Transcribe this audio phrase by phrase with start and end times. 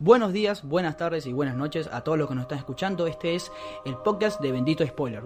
[0.00, 3.08] Buenos días, buenas tardes y buenas noches a todos los que nos están escuchando.
[3.08, 3.50] Este es
[3.84, 5.24] el podcast de Bendito Spoiler.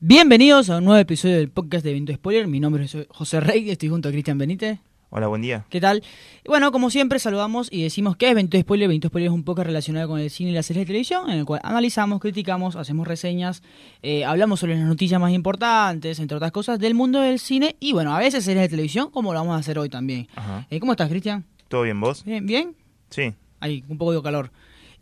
[0.00, 2.46] Bienvenidos a un nuevo episodio del podcast de Bendito Spoiler.
[2.46, 4.80] Mi nombre es José Rey, estoy junto a Cristian Benítez.
[5.08, 5.64] Hola, buen día.
[5.70, 6.02] ¿Qué tal?
[6.44, 8.88] Bueno, como siempre, saludamos y decimos que es Bendito Spoiler.
[8.88, 11.38] Bendito Spoiler es un podcast relacionado con el cine y las series de televisión, en
[11.38, 13.62] el cual analizamos, criticamos, hacemos reseñas,
[14.02, 17.94] eh, hablamos sobre las noticias más importantes, entre otras cosas, del mundo del cine y,
[17.94, 20.28] bueno, a veces series de televisión, como lo vamos a hacer hoy también.
[20.68, 21.46] Eh, ¿Cómo estás, Cristian?
[21.68, 22.24] ¿Todo bien vos?
[22.24, 22.46] ¿Bien?
[22.46, 22.74] ¿Bien?
[23.10, 23.34] Sí.
[23.60, 24.50] Hay un poco de calor.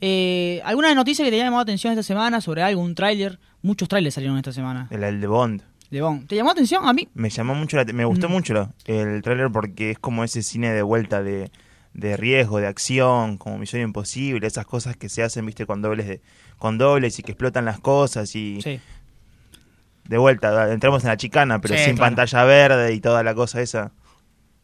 [0.01, 3.39] Eh, ¿Alguna noticia que te haya llamado la atención esta semana sobre algún tráiler?
[3.63, 4.89] Muchos trailers salieron esta semana.
[4.91, 5.63] El, el de Bond.
[5.91, 6.27] De Bond.
[6.27, 6.87] ¿Te llamó la atención?
[6.87, 7.09] A mí.
[7.15, 8.33] Me llamó mucho la, me gustó Mm.
[8.33, 11.51] mucho el tráiler porque es como ese cine de vuelta de,
[11.95, 16.07] de riesgo, de acción, como Misión Imposible, esas cosas que se hacen, viste, con dobles
[16.09, 16.21] de,
[16.59, 18.81] con dobles y que explotan las cosas y Sí.
[20.09, 22.15] de vuelta, entramos en la chicana, pero Sí, sin claro.
[22.15, 23.93] pantalla verde y toda la cosa esa.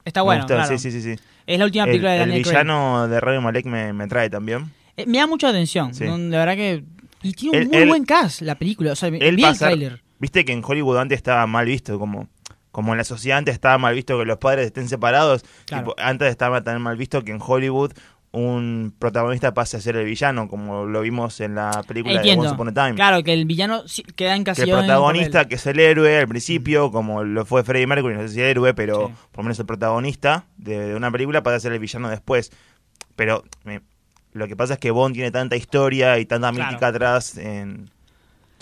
[0.04, 0.68] Está bueno, gustó, claro.
[0.68, 1.22] Sí, sí, sí, sí.
[1.46, 2.52] Es la última El, película de el Daniel Craig.
[2.54, 4.72] villano de Rami Malek me, me trae también.
[4.96, 5.94] Eh, me da mucha atención.
[5.94, 6.04] Sí.
[6.04, 6.84] De verdad que...
[7.22, 8.92] Y tiene un muy buen cast la película.
[8.92, 10.02] O sea, vi el ser- tráiler.
[10.18, 12.28] Viste que en Hollywood antes estaba mal visto, como,
[12.72, 15.44] como en la sociedad antes estaba mal visto que los padres estén separados.
[15.66, 15.90] Claro.
[15.90, 17.92] Tipo, antes estaba tan mal visto que en Hollywood
[18.32, 22.42] un protagonista pase a ser el villano, como lo vimos en la película Entiendo.
[22.44, 22.94] de Once Upon a Time.
[22.94, 26.28] Claro, que el villano queda que el encasillado en protagonista, que es el héroe al
[26.28, 29.14] principio, como lo fue Freddie Mercury, no sé si héroe, pero Sí.
[29.32, 32.52] por lo menos el protagonista de, de una película pasa a ser el villano después.
[33.16, 33.80] Pero me-
[34.32, 36.68] lo que pasa es que Bond tiene tanta historia y tanta Claro.
[36.70, 37.90] mítica atrás en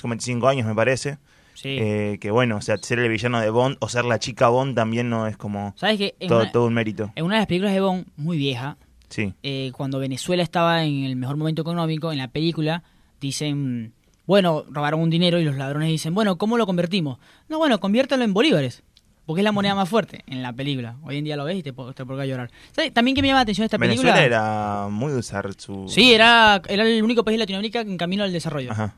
[0.01, 1.19] como 25 años, me parece.
[1.53, 1.77] Sí.
[1.81, 4.77] Eh, que bueno, o sea, ser el villano de Bond o ser la chica Bond
[4.77, 6.15] también no es como ¿Sabes qué?
[6.21, 7.11] En, todo, una, todo un mérito.
[7.17, 8.77] en una de las películas de Bond, muy vieja,
[9.09, 12.83] Sí, eh, cuando Venezuela estaba en el mejor momento económico, en la película,
[13.21, 13.93] dicen,
[14.27, 17.19] bueno, robaron un dinero y los ladrones dicen, bueno, ¿cómo lo convertimos?
[17.49, 18.83] No, bueno, conviértelo en bolívares,
[19.25, 20.97] porque es la moneda más fuerte en la película.
[21.03, 22.51] Hoy en día lo ves y te, te a llorar.
[22.73, 22.93] ¿Sabes?
[22.93, 24.41] También que me llama la atención esta Venezuela película.
[24.41, 25.87] era muy de usar su...
[25.89, 28.73] Sí, era, era el único país de Latinoamérica en camino al desarrollo.
[28.73, 28.95] Ajá.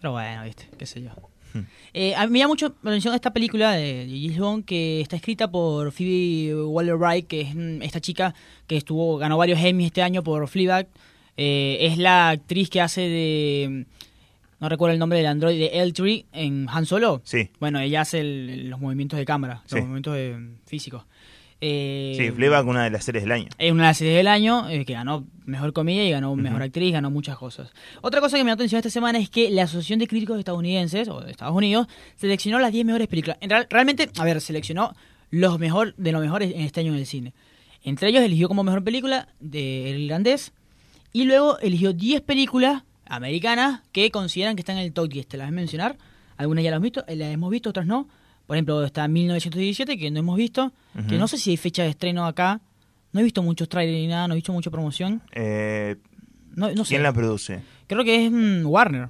[0.00, 1.10] Pero bueno, viste, qué sé yo.
[1.54, 1.60] Hmm.
[1.94, 5.16] Eh, a mí me llama mucho la atención esta película de James Bond que está
[5.16, 8.34] escrita por Phoebe Waller-Wright, que es mm, esta chica
[8.66, 10.88] que estuvo ganó varios Emmys este año por Fleabag.
[11.36, 14.04] Eh, es la actriz que hace de mm,
[14.60, 17.20] no recuerdo el nombre del android de L3 en Han Solo.
[17.24, 19.76] Sí, Bueno, ella hace el- los movimientos de cámara, Sí.
[19.76, 21.04] los movimientos de- físicos.
[21.66, 23.48] Eh, sí, Fleabag una de las series del año.
[23.56, 26.56] es una de las series del año eh, que ganó Mejor Comedia y ganó Mejor
[26.60, 26.64] Ujú.
[26.66, 27.72] Actriz, ganó muchas cosas.
[28.02, 31.08] Otra cosa que me llamó atención esta semana es que la Asociación de Críticos Estadounidenses,
[31.08, 31.86] o de Estados Unidos,
[32.16, 33.38] seleccionó las 10 mejores películas.
[33.40, 34.94] En real- realmente, a ver, seleccionó
[35.30, 37.32] los mejor de los mejores en este año en el cine.
[37.82, 40.52] Entre ellos eligió como mejor película de El Irlandés
[41.12, 45.26] y luego eligió 10 películas americanas que consideran que están en el top 10.
[45.28, 45.96] ¿Te las voy a mencionar?
[46.36, 48.08] Algunas ya las visto, eh, las hemos visto, otras no.
[48.46, 50.72] Por ejemplo, está 1917, que no hemos visto,
[51.08, 52.60] que no sé si hay fecha de estreno acá.
[53.12, 55.22] No he visto muchos trailers ni nada, no he visto mucha promoción.
[55.32, 55.96] Eh,
[56.56, 56.90] No, no sé.
[56.90, 57.62] ¿Quién la produce?
[57.86, 59.08] Creo que es mm, Warner.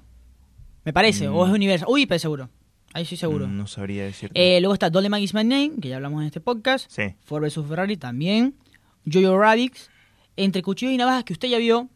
[0.84, 1.34] Me parece, Mm.
[1.34, 1.88] o es Universal.
[1.90, 2.48] Uy, pero seguro.
[2.92, 3.46] Ahí sí seguro.
[3.48, 4.56] Mm, No sabría decirte.
[4.56, 6.86] Eh, luego está Dolly is My Name, que ya hablamos en este podcast.
[6.90, 7.14] sí.
[7.24, 8.54] Ford vs Ferrari también.
[9.10, 9.74] Jojo Rabbit.
[10.36, 11.88] Entre cuchillos y navajas, que usted ya vio.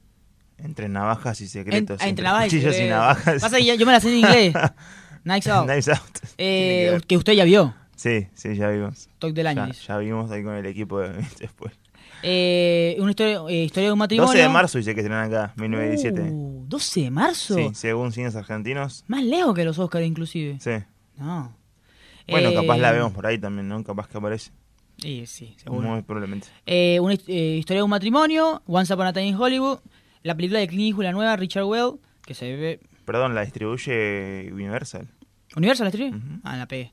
[0.58, 2.02] Entre navajas y En- secretos.
[2.02, 2.98] entre navajas y cuchillos y secretos.
[2.98, 3.40] navajas.
[3.42, 4.54] Pasa que ya- yo me la sé en inglés.
[5.24, 5.68] Knives Out.
[5.70, 6.18] Out.
[6.38, 7.74] Eh, que usted ya vio.
[7.96, 9.08] Sí, sí, ya vimos.
[9.18, 9.66] Talk del año.
[9.66, 11.72] Ya, ya vimos ahí con el equipo de después.
[12.22, 14.28] Eh, una historia, eh, historia de un matrimonio.
[14.32, 16.30] 12 de marzo dice que estrenan acá, 1917.
[16.32, 17.54] Uh, 12 de marzo.
[17.54, 19.04] sí, según cines argentinos.
[19.06, 20.58] Más lejos que los Oscars, inclusive.
[20.60, 20.84] Sí.
[21.16, 21.54] No.
[22.28, 23.82] Bueno, Eh, capaz la vemos por ahí también, ¿no?
[23.84, 24.50] Capaz que aparece.
[24.98, 25.88] Sí, sí, seguro.
[25.88, 26.48] Muy probablemente.
[26.66, 29.78] Eh, una eh, historia de un matrimonio, Once Upon a Time in Hollywood,
[30.24, 31.92] la película de Clint Eastwood, la nueva, Richard Well,
[32.24, 32.80] que se ve...
[33.08, 35.08] Perdón, la distribuye Universal.
[35.56, 36.16] ¿Universal la escribió?
[36.16, 36.40] Ujú.
[36.44, 36.92] Ah, la pegué.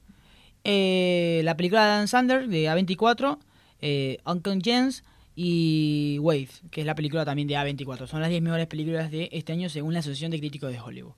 [0.63, 3.37] Eh, la película de Dan Sander, de A24,
[3.81, 5.03] eh, Uncle James
[5.35, 8.07] y Wave, que es la película también de A24.
[8.07, 11.13] Son las 10 mejores películas de este año según la Asociación de Críticos de Hollywood.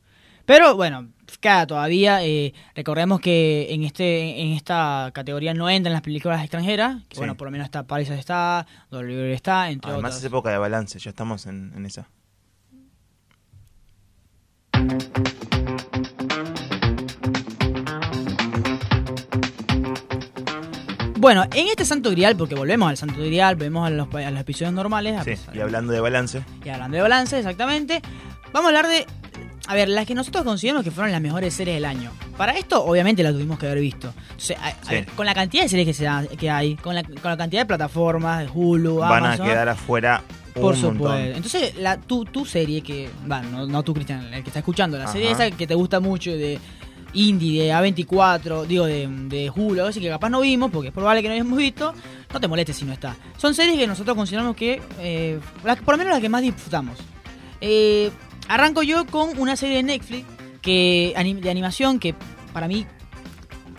[0.45, 1.09] Pero bueno,
[1.41, 2.25] queda todavía.
[2.25, 7.03] Eh, recordemos que en este en esta categoría no entran las películas extranjeras.
[7.09, 7.19] Que Sí.
[7.19, 10.19] bueno, por lo menos está Paris está, Dolly está, entre Además otras.
[10.23, 12.09] es época de balance, ya estamos en, en esa.
[21.19, 24.39] Bueno, en este Santo Grial, porque volvemos al Santo Grial, volvemos a los, a los
[24.41, 25.19] episodios normales.
[25.25, 28.01] Sí, y hablando de balance, y hablando de balance, exactamente.
[28.53, 29.05] Vamos a hablar de.
[29.67, 32.11] A ver, las que nosotros consideramos que fueron las mejores series del año.
[32.37, 34.13] Para esto, obviamente, las tuvimos que haber visto.
[34.29, 34.91] Entonces, a- a Sí.
[34.95, 37.35] ver, con la cantidad de series que, se da- que hay, con la, con la
[37.35, 40.21] cantidad de plataformas, de Hulu, van Amazon, a quedar afuera
[40.57, 40.93] un Por montón.
[40.97, 41.35] supuesto.
[41.37, 43.09] Entonces, la, tu, tu serie que.
[43.25, 45.99] Bueno, no, no tú, Cristian, el que está escuchando, la serie esa que te gusta
[45.99, 46.59] mucho de
[47.13, 51.21] indie de A24, digo, de, de Hulu, así que capaz no vimos, porque es probable
[51.21, 51.93] que no hayamos visto,
[52.33, 53.15] no te molestes si no está.
[53.37, 56.97] Son series que nosotros consideramos que, eh, las- por lo menos las que más disfrutamos.
[57.61, 58.11] Eh,
[58.49, 60.25] arranco yo con una serie de Netflix
[60.61, 62.13] que de animación que
[62.53, 62.85] para mí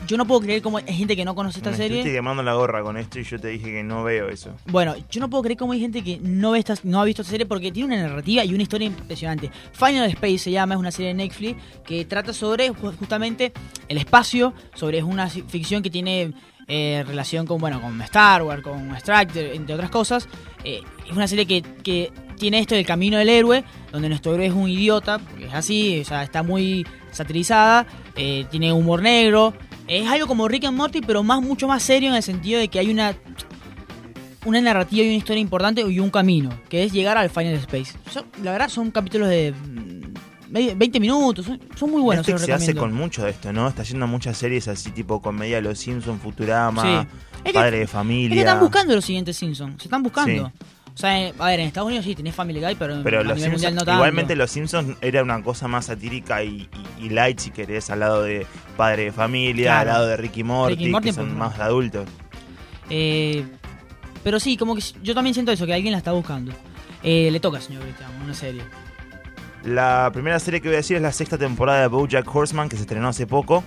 [0.08, 1.98] yo no puedo creer cómo hay gente que no conoce esta Me serie.
[1.98, 4.50] estuviste quemando la gorra con esto y yo te dije que no veo eso.
[4.66, 7.22] Bueno, yo no puedo creer cómo hay gente que no ve esta, no ha visto
[7.22, 9.50] esta serie porque tiene una narrativa y una historia impresionante.
[9.72, 13.52] Final Space se llama, es una serie de Netflix que trata sobre ju- justamente
[13.88, 16.32] el espacio, sobre es una ci- ficción que tiene
[16.70, 20.28] eh, relación con bueno con Star Wars, con Trek, entre otras cosas.
[20.64, 24.46] Eh, es una serie que, que tiene esto del camino del héroe, donde nuestro héroe
[24.46, 29.54] es un idiota, porque es así, o sea, está muy satirizada, eh, tiene humor negro.
[29.88, 32.68] Es algo como Rick and Morty, pero más mucho más serio en el sentido de
[32.68, 33.14] que hay una
[34.44, 37.94] una narrativa y una historia importante y un camino, que es llegar al Final Space.
[38.10, 42.32] Son- la verdad son capítulos de mm, medio- 20 minutos, son, son muy buenos, se
[42.32, 43.68] Netflix los se hace con mucho de esto, ¿no?
[43.68, 47.08] Está yendo a muchas series así tipo comedia de los Simpsons, Futurama, Sí.
[47.44, 48.34] Es que- Padre de Es Familia.
[48.34, 50.46] que están buscando los siguientes Simpsons, se están buscando.
[50.48, 50.64] Sí.
[50.98, 53.38] O sea, a ver, en Estados Unidos sí tenés Family Guy, pero, los nivel mundial
[53.52, 53.92] Simpsons, no tanto.
[53.92, 56.68] igualmente los Simpsons era una cosa más satírica y,
[56.98, 58.44] y- y light, si querés, al lado de
[58.76, 59.78] Padre de Familia, Claro.
[59.80, 62.08] al lado de Ricky Morty, Ricky y Morty, que son más de adultos.
[62.90, 63.44] Eh,
[64.24, 66.50] pero sí, como que yo también siento eso, que alguien la está buscando.
[67.04, 68.62] Eh, le toca, señor Cristian, una serie.
[69.64, 72.76] La primera serie que voy a decir es la sexta temporada de BoJack Horseman, que
[72.76, 73.64] se estrenó hace poco.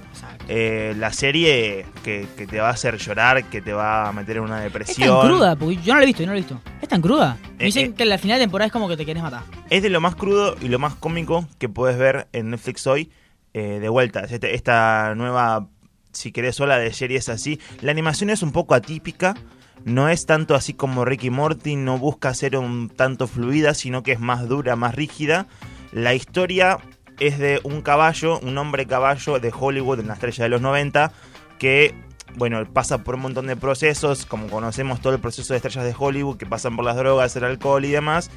[0.47, 4.37] Eh, la serie que, que te va a hacer llorar, que te va a meter
[4.37, 5.19] en una Es depresión.
[5.19, 6.59] tan cruda, porque yo no la he visto, yo no la he visto.
[6.81, 7.37] Es tan cruda.
[7.57, 7.93] Me Eh, dicen eh.
[7.95, 9.43] que la final de temporada es como que te querés matar.
[9.69, 13.11] Es de lo más crudo y lo más cómico que puedes ver en Netflix hoy.
[13.53, 15.67] eh, de vuelta, Es este- esta nueva,
[16.13, 17.59] si querés, ola de series así.
[17.81, 19.35] La animación es un poco atípica.
[19.83, 24.13] No es tanto así como Ricky Morty, no busca ser un tanto fluida, sino que
[24.13, 25.47] es más dura, más rígida.
[25.91, 26.79] La historia
[27.19, 31.11] es de un caballo, un hombre caballo de Hollywood, en la estrella de los 90,
[31.59, 31.93] que,
[32.35, 35.95] bueno, pasa por un montón de procesos, como conocemos todo el proceso de estrellas de
[35.97, 38.31] Hollywood, que pasan por las drogas, el alcohol y demás.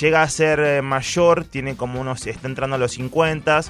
[0.00, 3.60] Llega a ser eh, mayor, tiene como unos, está entrando a los 50,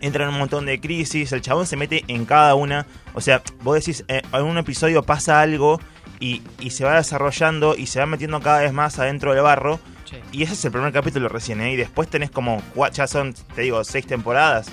[0.00, 2.86] entra en un montón de crisis, el chabón se mete en cada una.
[3.14, 5.80] O sea, vos decís, eh, en un episodio pasa algo
[6.18, 9.80] y, y se va desarrollando y se va metiendo cada vez más adentro del barro.
[10.32, 11.72] Y ese es el primer capítulo recién, ¿eh?
[11.72, 12.62] Y después tenés como,
[12.92, 14.70] ya son, te digo, seis temporadas.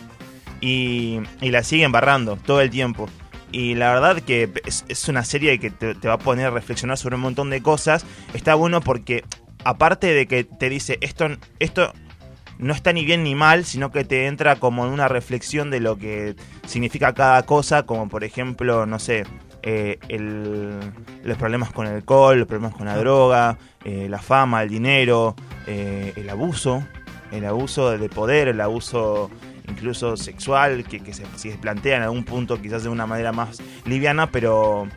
[0.62, 3.08] Y, y la siguen barrando todo el tiempo.
[3.52, 6.50] Y la verdad que es, es una serie que te, te va a poner a
[6.52, 8.06] reflexionar sobre un montón de cosas.
[8.34, 9.24] Está bueno porque,
[9.64, 11.28] aparte de que te dice, esto,
[11.60, 11.94] esto
[12.58, 15.80] no está ni bien ni mal, sino que te entra como en una reflexión de
[15.80, 16.36] lo que
[16.66, 19.26] significa cada cosa, como por ejemplo, no sé,
[19.64, 20.80] eh, el-
[21.24, 25.36] los problemas con el alcohol, los problemas con la droga, eh, la fama, el dinero,
[25.66, 26.84] eh, el abuso,
[27.32, 29.30] el abuso de poder, el abuso
[29.68, 33.62] incluso sexual, que, que se, se plantea en algún punto quizás de una manera más
[33.86, 34.88] liviana, pero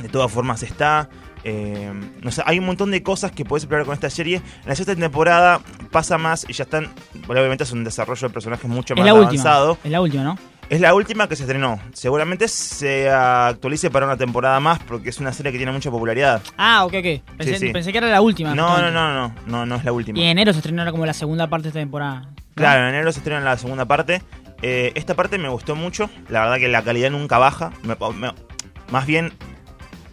[0.00, 1.08] de todas formas está.
[1.44, 1.92] Eh,
[2.22, 4.36] no sé, hay un montón de cosas que puedes explorar con esta serie.
[4.36, 6.88] En la sexta temporada pasa más y ya están.
[7.26, 9.70] Bueno, obviamente es un desarrollo de personajes mucho más la avanzado.
[9.72, 9.84] última.
[9.86, 10.38] Es la última, ¿no?
[10.72, 11.78] Es la última que se estrenó.
[11.92, 16.40] Seguramente se actualice para una temporada más porque es una serie que tiene mucha popularidad.
[16.56, 17.36] Ah, ok, ok.
[17.36, 17.72] Pensé, Sí, sí.
[17.74, 18.54] pensé que era la última.
[18.54, 20.18] No, no, no, no, no, no es la última.
[20.18, 22.20] Y en enero se estrenó como la segunda parte de esta temporada.
[22.20, 22.34] ¿no?
[22.54, 24.22] Claro, en enero se estrena la segunda parte.
[24.62, 26.08] Eh, esta parte me gustó mucho.
[26.30, 27.70] La verdad que la calidad nunca baja.
[27.82, 28.32] Me- me-
[28.90, 29.34] más bien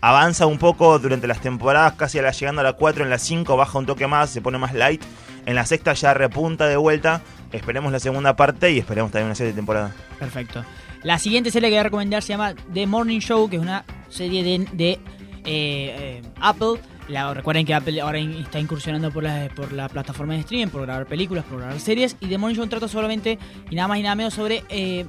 [0.01, 3.17] avanza un poco durante las temporadas, casi a la llegando a la 4, en la
[3.17, 5.01] 5 baja un toque más, se pone más light.
[5.45, 7.21] En la sexta ya repunta de vuelta.
[7.51, 9.93] Esperemos la segunda parte y esperemos también una serie de temporada.
[10.19, 10.63] Perfecto.
[11.03, 13.85] La siguiente serie que voy a recomendar se llama The Morning Show, que es una
[14.09, 14.99] serie de, eh,
[15.45, 16.79] eh, Apple.
[17.07, 20.81] La- recuerden que Apple ahora está incursionando por la, por la plataforma de streaming, por
[20.83, 22.17] grabar películas, por grabar series.
[22.19, 23.39] Y The Morning Show trata solamente
[23.69, 25.05] y nada más y nada menos sobre eh,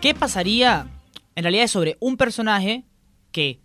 [0.00, 0.86] qué pasaría.
[1.34, 2.84] En realidad es sobre un personaje
[3.32, 3.58] que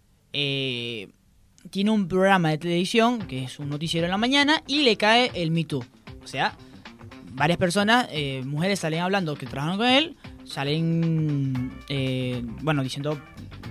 [1.69, 5.31] tiene un programa de televisión, que es un noticiero en la mañana, y le cae
[5.33, 5.83] el Me Too.
[6.23, 6.55] O sea,
[7.35, 13.19] varias personas, eh, mujeres salen hablando que trabajan con él, salen, eh, bueno, diciendo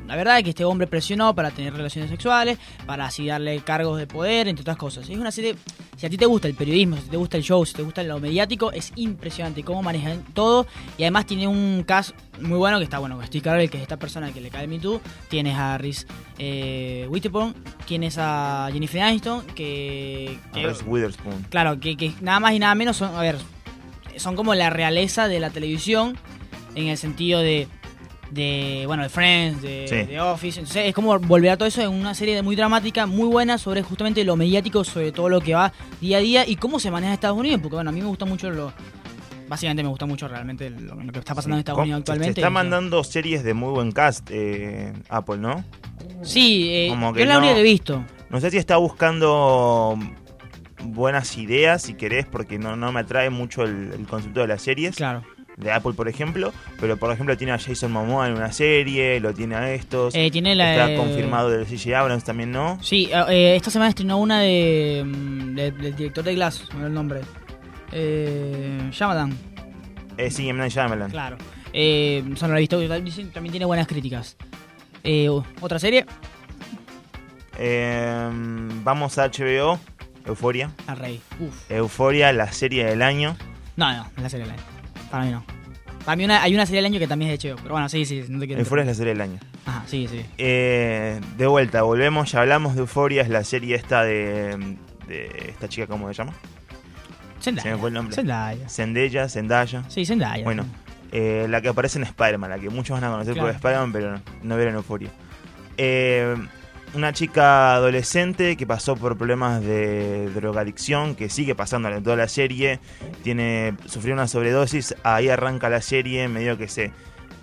[0.07, 4.07] la verdad que este hombre presionó para tener relaciones sexuales, para así darle cargos de
[4.07, 5.09] poder, entre otras cosas.
[5.09, 5.55] Es una serie,
[5.97, 8.03] si a ti te gusta el periodismo, si te gusta el show, si te gusta
[8.03, 10.67] lo mediático, es impresionante cómo manejan todo.
[10.99, 12.11] Y además tiene un cast
[12.43, 14.79] muy bueno que está, bueno, Steve Carell, que es esta persona que le cae Me
[14.79, 15.01] Too,
[15.31, 16.07] tienes a Reese
[16.39, 17.55] eh, Witherspoon,
[17.87, 20.39] tienes a Jennifer Aniston, que...
[20.53, 21.47] que- Reese Witherspoon.
[21.49, 23.39] Claro, que, que nada más y nada menos son, a ver,
[24.19, 26.19] son como la realeza de la televisión
[26.75, 27.69] en el sentido de,
[28.31, 29.97] de bueno, de Friends, de, Sí.
[30.13, 30.61] de Office.
[30.61, 33.83] Entonces es como volver a todo eso en una serie muy dramática, muy buena sobre
[33.83, 37.15] justamente lo mediático, sobre todo lo que va día a día y cómo se maneja
[37.15, 38.73] Estados Unidos, porque bueno, a mí me gustan mucho los,
[39.49, 41.59] básicamente me gusta mucho realmente lo, lo que está pasando Sí.
[41.59, 42.35] en Estados Unidos actualmente.
[42.35, 45.65] Se está mandando series de muy buen cast, eh, Apple, ¿no?
[46.23, 48.05] Sí, eh, como yo que la única no- que he visto.
[48.31, 49.97] No sé si está buscando
[50.83, 54.63] buenas ideas, si querés, porque no, no me atrae mucho el, el concepto de las
[54.63, 54.97] series.
[54.97, 55.23] Claro.
[55.57, 56.53] De Apple, por ejemplo.
[56.81, 60.15] Pero, por ejemplo, tiene a Jason Momoa en una serie, lo tiene a estos.
[60.15, 60.73] Eh, tiene la.
[60.73, 62.79] está de- confirmado del CJ Abrams también, ¿no?
[62.83, 66.87] Sí, eh, eh, esta semana estrenó una de, mm, de- del director de Glass, no
[66.87, 67.21] el nombre.
[67.93, 69.37] Eh, Shyamalan,
[70.17, 70.59] Eh, sí, M.
[70.59, 71.11] Night Shyamalan.
[71.11, 71.37] claro.
[71.73, 72.79] Eh, lo he visto,
[73.33, 74.37] también tiene buenas críticas.
[75.03, 75.29] Eh,
[75.61, 76.07] ¿Otra serie?
[77.59, 78.29] Eh,
[78.83, 79.79] vamos a HBO,
[80.25, 80.71] Euforia.
[80.87, 81.21] La Rey.
[81.39, 81.71] Uf.
[81.71, 83.37] Euforia, la serie del año.
[83.77, 84.74] No, no, la serie del año.
[85.15, 85.45] Para mí no.
[86.05, 87.57] Para mí una, hay una serie del año que también es de HBO.
[87.63, 88.61] Pero bueno, sí, sí, no te quiero.
[88.61, 89.39] Euforia es la serie del año.
[89.65, 90.27] Ajá, sí, sí.
[90.39, 95.69] Eh, de vuelta, volvemos, ya hablamos de Euforia, es la serie esta de, de esta
[95.69, 96.33] chica, ¿cómo se llama?
[97.41, 97.63] Zendaya.
[97.63, 98.13] Se me fue el nombre.
[98.17, 98.69] Zendaya.
[98.69, 99.85] Zendaya, Zendaya.
[99.89, 100.43] Sí, Zendaya.
[100.43, 100.67] Bueno,
[101.13, 103.51] eh, la que aparece en Spider-Man, la que muchos van a conocer por.
[103.51, 105.11] Spider-Man, pero no, no vieron Euforia.
[105.77, 106.35] Eh,
[106.95, 112.29] una chica adolescente que pasó por problemas de drogadicción, que sigue pasando en toda la
[112.29, 112.81] serie,
[113.23, 116.93] tiene sufrió una sobredosis, ahí arranca la serie, medio que se,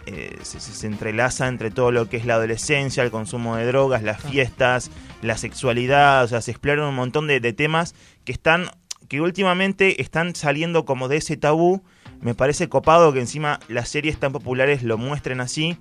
[0.05, 4.17] eh, se, entrelaza entre todo lo que es la adolescencia, el consumo de drogas, las
[4.17, 4.31] Claro.
[4.31, 4.91] fiestas,
[5.21, 7.93] la sexualidad, o sea, se exploran un montón de, de temas
[8.25, 8.69] que están
[9.07, 11.83] que últimamente están saliendo como de ese tabú.
[12.21, 15.75] Me parece copado que encima las series tan populares lo muestren así.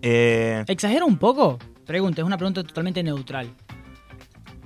[0.00, 1.58] Eh, ¿Exagera un poco?
[1.90, 3.50] Pregunta, es una pregunta totalmente neutral.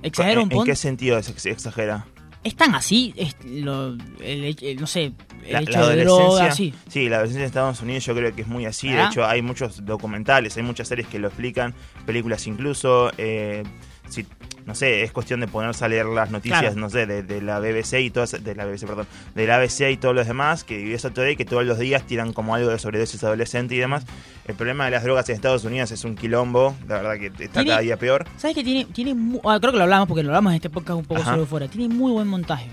[0.03, 2.05] ¿Exagera un ¿En, en qué sentido se ex- exagera?
[2.43, 3.15] ¿Es tan así?
[3.17, 5.05] Es lo, el, hecho- el- no sé,
[5.43, 6.73] el La, hecho la de adolescencia, droga, sí.
[6.87, 8.89] sí, la adolescencia en Estados Unidos yo creo que es muy así.
[8.91, 11.73] De hecho, hay muchos documentales, hay muchas series que lo explican,
[12.05, 13.11] películas incluso.
[13.17, 13.63] eh,
[14.07, 14.27] si,
[14.65, 16.75] no sé, es cuestión de ponerse a leer las noticias, Claro.
[16.77, 19.05] no sé, de, de la BBC y todas, de la BBC, perdón,
[19.35, 22.33] de la ABC y todos los demás, que eso Today, que todos los días tiran
[22.33, 24.05] como algo de sobredosis adolescente y demás.
[24.45, 27.61] El problema de las drogas en Estados Unidos es un quilombo, la verdad que está
[27.61, 28.25] Tiene- cada día peor.
[28.37, 30.97] ¿Sabes que tiene, tiene ah, creo que lo hablamos porque lo hablamos en este podcast
[30.99, 31.33] un poco Ajá.
[31.35, 31.67] sobre fuera.
[31.67, 32.67] Tiene muy buen montaje.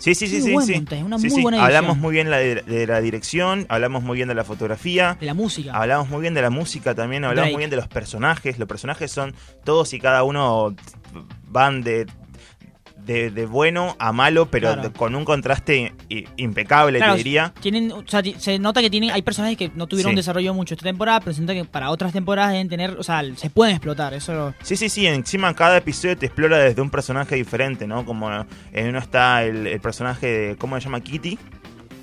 [0.00, 0.52] Sí, sí, sí, sí.
[0.52, 0.74] buen sí.
[1.04, 1.42] una Sí, muy sí.
[1.42, 1.64] buena.
[1.64, 5.26] Hablamos muy bien la de, de la dirección, hablamos muy bien de la fotografía, De
[5.26, 5.72] la música.
[5.72, 7.52] hablamos muy bien de la música también, hablamos Drake.
[7.52, 8.58] muy bien de los personajes.
[8.58, 10.74] Los personajes son todos y cada uno
[11.48, 12.06] van de,
[13.06, 14.82] de, de bueno a malo, pero Claro.
[14.88, 15.92] de- con un contraste
[16.36, 17.52] impecable, Claro, te diría.
[17.60, 20.12] Tienen, o sea, ti- se nota que tienen, hay personajes que no tuvieron Sí.
[20.12, 23.22] un desarrollo mucho esta temporada, pero siento que para otras temporadas deben tener, o sea,
[23.36, 24.14] se pueden explotar.
[24.14, 28.04] Eso Sí, sí, sí, encima cada episodio te explora desde un personaje diferente, ¿no?
[28.04, 28.30] Como
[28.72, 31.00] en uno está el, el personaje de, ¿cómo se llama?
[31.00, 31.38] Kitty.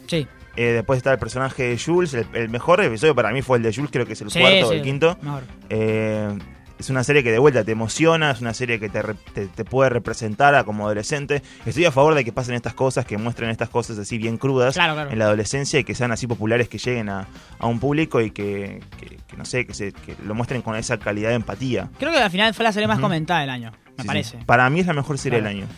[0.08, 0.28] sí.
[0.60, 2.16] Eh, después está el personaje de Jules.
[2.16, 4.40] El, el mejor episodio para mí fue el de Jules, creo que es el Sí,
[4.40, 5.16] cuarto o sí, el quinto.
[5.22, 5.44] Mejor.
[5.70, 6.30] Eh,
[6.80, 9.02] es una serie que de vuelta te emociona, es una serie que te,
[9.34, 11.42] te, te puede representar a como adolescente.
[11.66, 14.76] Estoy a favor de que pasen estas cosas, que muestren estas cosas así bien crudas
[14.76, 15.10] Claro, claro.
[15.12, 17.28] en la adolescencia y que sean así populares, que lleguen a,
[17.60, 20.76] a un público y que, que- que no sé, que, se, que lo muestren con
[20.76, 21.90] esa calidad de empatía.
[22.00, 24.08] Creo que al final fue la serie más comentada del año, me Sí, sí.
[24.08, 24.38] parece.
[24.46, 25.56] Para mí es la mejor serie Claro.
[25.56, 25.74] del año.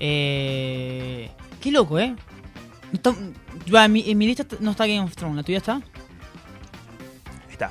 [0.00, 1.30] Eh,
[1.62, 2.14] qué loco, ¿eh?
[2.92, 3.14] No está-
[3.66, 5.80] yo, en, mi, en mi lista no está Game of Thrones, ¿la tuya está?
[7.50, 7.70] Está.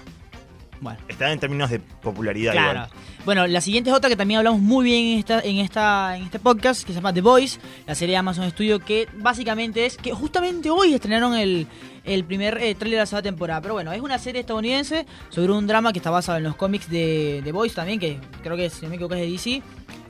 [0.81, 0.99] Bueno.
[1.07, 2.71] Está en términos de popularidad Claro.
[2.71, 2.89] igual.
[3.25, 6.23] Bueno, la siguiente es otra que también hablamos muy bien en esta, en esta, en
[6.23, 9.97] este podcast, que se llama The Voice, la serie de Amazon Studio, que básicamente es
[9.97, 11.67] que justamente hoy estrenaron el,
[12.05, 13.61] el primer eh, tráiler de la segunda temporada.
[13.61, 16.89] Pero bueno, es una serie estadounidense sobre un drama que está basado en los cómics
[16.89, 19.61] de The Voice también, que creo que si no me equivoco es de DC.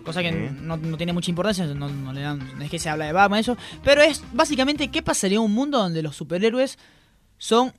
[0.05, 2.89] Cosa que no, no tiene mucha importancia, no, no le dan, no es que se
[2.89, 3.57] habla de Batman, eso.
[3.83, 6.77] Pero es básicamente qué pasaría en un mundo donde los superhéroes
[7.37, 7.73] son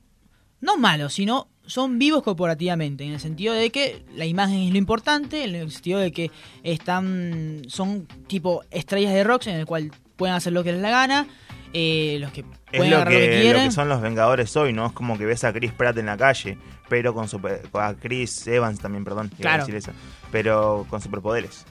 [0.61, 4.77] no malos, sino son vivos corporativamente, en el sentido de que la imagen es lo
[4.77, 6.31] importante, en el sentido de que
[6.63, 10.89] están son tipo estrellas de rocks en el cual pueden hacer lo que les la
[10.89, 11.27] gana,
[11.73, 14.73] eh, los que Es pueden lo agarrar lo que lo que son los Vengadores hoy,
[14.73, 14.87] ¿no?
[14.87, 16.57] Es como que ves a Chris Pratt en la calle,
[16.89, 19.59] pero con super, a Chris Evans también, perdón, Claro.
[19.63, 19.91] decir eso,
[20.31, 21.65] pero con superpoderes.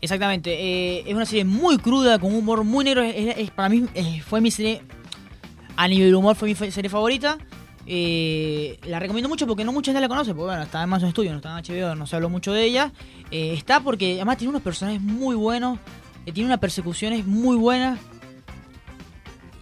[0.00, 3.68] Exactamente, eh, es una serie muy cruda, con un humor muy negro, es, es- para
[3.68, 3.86] mí
[4.24, 4.82] fue mi serie,
[5.76, 7.38] a nivel humor fue mi serie favorita.
[7.90, 11.10] Eh, la recomiendo mucho porque no mucha gente la conoce, porque bueno, está en Amazon
[11.10, 12.92] Studio, no está en HBO, no se habló mucho de ella.
[13.30, 15.78] Eh, está porque además tiene unos personajes muy buenos,
[16.26, 17.98] eh, tiene unas persecuciones muy buenas.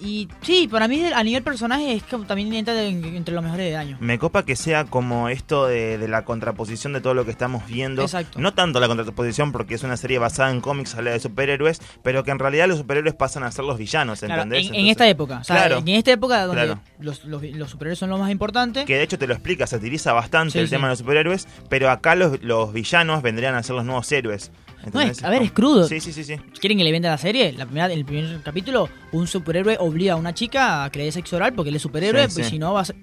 [0.00, 3.66] Y sí, para mí a nivel personaje es que también entra de- entre los mejores
[3.70, 3.96] de año.
[4.00, 7.66] Me copa que sea como esto de, de la contraposición de todo lo que estamos
[7.66, 8.02] viendo.
[8.02, 8.38] Exacto.
[8.38, 12.24] No tanto la contraposición porque es una serie basada en cómics, habla de superhéroes, pero
[12.24, 14.66] que en realidad los superhéroes pasan a ser los villanos, ¿entendés?
[14.66, 15.78] en, en Entonces- esta época, o sea, Claro.
[15.78, 16.80] en esta época donde Claro.
[16.98, 18.84] los, los, los superhéroes son lo más importante.
[18.84, 20.72] Que de hecho te lo explica, satiriza bastante Sí, el sí.
[20.72, 24.50] tema de los superhéroes, pero acá los, los villanos vendrían a ser los nuevos héroes.
[24.92, 25.86] No, es- a ver, es crudo.
[25.88, 26.36] Sí, sí, sí, sí.
[26.60, 27.52] ¿Quieren que le venda la serie?
[27.52, 31.52] La primera, el primer capítulo, un superhéroe obliga a una chica a dé sexo oral
[31.54, 32.50] porque él es superhéroe, Sí, sí.
[32.50, 32.96] si no va a ser...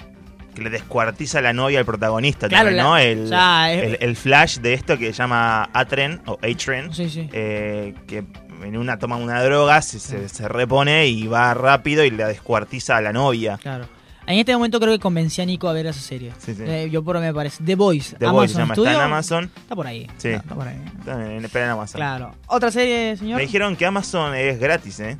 [0.55, 2.97] Que le descuartiza la novia al protagonista Claro, también, la- ¿no?
[2.97, 6.93] El, o sea, es- el, el flash de esto que se llama A-Tren o A-Tren.
[6.93, 7.27] Sí, sí.
[7.33, 8.23] eh, que
[8.63, 12.97] en una toma una droga, se, se, se repone y va rápido y le descuartiza
[12.97, 13.57] a la novia.
[13.61, 13.85] Claro.
[14.25, 16.31] En este momento creo que convencí a Nico a ver esa serie.
[16.39, 16.63] Sí, sí.
[16.65, 17.63] Eh, yo por lo que me parece.
[17.63, 18.15] The Voice.
[18.17, 19.51] The Voice se llama, Studio, está en Amazon.
[19.55, 20.07] Está por ahí.
[20.17, 20.29] Sí.
[20.29, 20.81] Está, está por ahí.
[20.99, 21.99] Está en, espera en Amazon.
[21.99, 22.35] Claro.
[22.47, 23.37] Otra serie, señor.
[23.37, 25.17] Me dijeron que Amazon es gratis, ¿eh?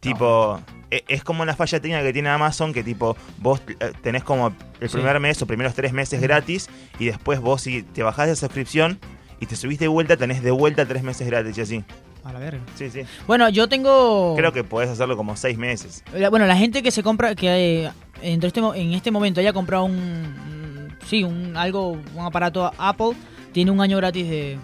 [0.00, 0.60] Tipo,
[0.90, 4.54] e- es como una falla técnica que tiene Amazon que tipo, vos eh, tenés como
[4.80, 4.96] el Sí.
[4.96, 8.98] primer mes o primeros tres meses gratis y después vos si te bajás de suscripción
[9.40, 11.84] y te subís de vuelta, tenés de vuelta tres meses gratis y así.
[12.26, 12.60] A la verga.
[12.74, 13.02] Sí, sí.
[13.26, 14.34] Bueno, yo tengo.
[14.36, 16.02] Creo que podés hacerlo como seis meses.
[16.12, 17.90] La- Bueno, la gente que se compra, que eh,
[18.22, 22.72] entre este, mo- en este momento haya comprado un, un- sí, un algo, un aparato
[22.78, 23.12] Apple,
[23.52, 24.58] tiene un año gratis de,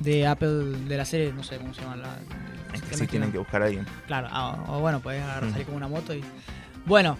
[0.00, 0.48] de Apple,
[0.86, 2.18] de la serie, no sé cómo se llama la.
[2.74, 3.86] Es que sí tienen que buscar a alguien.
[4.06, 5.52] Claro, ah, o bueno, puedes agarrar, Mm.
[5.52, 6.22] salir con una moto y.
[6.84, 7.16] Bueno,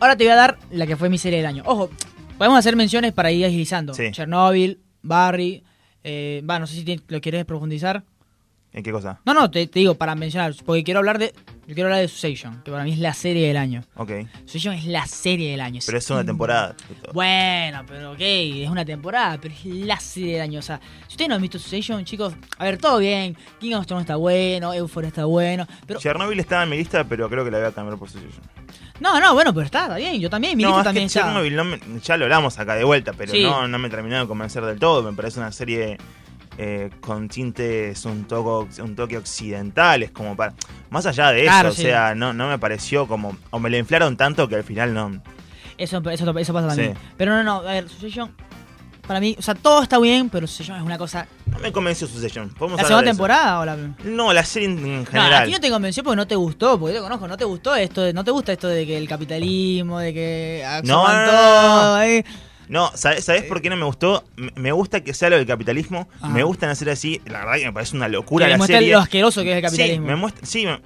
[0.00, 1.62] ahora te voy a dar la que fue mi serie del año.
[1.64, 1.90] Ojo,
[2.38, 3.94] podemos hacer menciones para ir agilizando.
[3.94, 4.10] Sí.
[4.10, 5.62] Chernobyl, Barry,
[6.02, 8.02] eh, va, no sé si te- lo quieres profundizar.
[8.76, 9.18] ¿En qué cosa?
[9.24, 11.32] No, no, te, te digo para mencionar, porque quiero hablar de.
[11.66, 13.82] Yo quiero hablar de Succession, que para mí es la serie del año.
[13.96, 14.10] Ok.
[14.44, 15.80] Succession es la serie del año.
[15.84, 16.76] Pero es una temporada.
[17.14, 20.58] Bueno, pero ok, es una temporada, pero es la serie del año.
[20.58, 20.78] O sea,
[21.08, 23.34] si ustedes no han visto Succession, chicos, a ver, todo bien.
[23.58, 25.66] King of Thrones está bueno, Euphoria está bueno.
[25.86, 25.98] Pero.
[25.98, 28.42] Chernobyl estaba en mi lista, pero creo que la voy a cambiar por Succession.
[29.00, 30.20] No, no, bueno, pero está, está bien.
[30.20, 31.22] Yo también, mi No, lista es también que está.
[31.22, 33.42] Chernobyl no me- ya lo hablamos acá de vuelta, pero Sí.
[33.42, 35.02] no, no me terminó de convencer del todo.
[35.10, 35.96] Me parece una serie
[36.58, 40.02] eh, con tintes un, toco, un toque occidental.
[40.02, 40.54] Es como para.
[40.90, 41.82] Más allá de eso, Claro, o sí.
[41.82, 43.36] sea, no, no me pareció como.
[43.50, 45.22] O me lo inflaron tanto que al final no.
[45.78, 46.94] Eso, eso, eso pasa también.
[46.94, 47.00] Sí.
[47.16, 48.34] Pero no, no, a ver, Succession,
[49.06, 51.26] para mí, o sea, todo está bien, pero Succession es una cosa.
[51.50, 52.48] No me convenció Succession.
[52.50, 53.76] ¿Podemos ¿La segunda temporada o la.?
[54.04, 55.46] No, la serie en No, a general.
[55.46, 57.74] ti no te convenció porque no te gustó, porque yo te conozco, no te gustó
[57.76, 61.30] esto, de- no te gusta esto de que el capitalismo, de que No, no, no,
[61.30, 62.24] todo, eh.
[62.68, 64.24] No, ¿sabes, ¿sabes por qué no me gustó?
[64.56, 66.08] Me- gusta que sea lo del capitalismo.
[66.20, 66.28] Ajá.
[66.28, 67.20] Me gustan hacer así.
[67.26, 68.92] La verdad que me parece una Que locura le la muestra serie.
[68.92, 70.06] lo asqueroso que es el Sí, capitalismo.
[70.06, 70.46] me muestra.
[70.46, 70.80] Sí, me-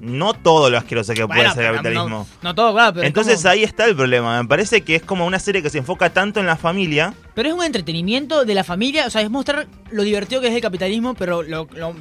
[0.00, 2.08] no todo lo asqueroso que puede ser el capitalismo.
[2.08, 4.42] No, no todo, claro, pero es Entonces como- ahí está el problema.
[4.42, 7.12] Me parece que es como una serie que se enfoca tanto en la familia.
[7.34, 10.54] Pero es un entretenimiento de la familia, o sea, es mostrar lo divertido que es
[10.54, 11.94] el capitalismo, pero lo, lo,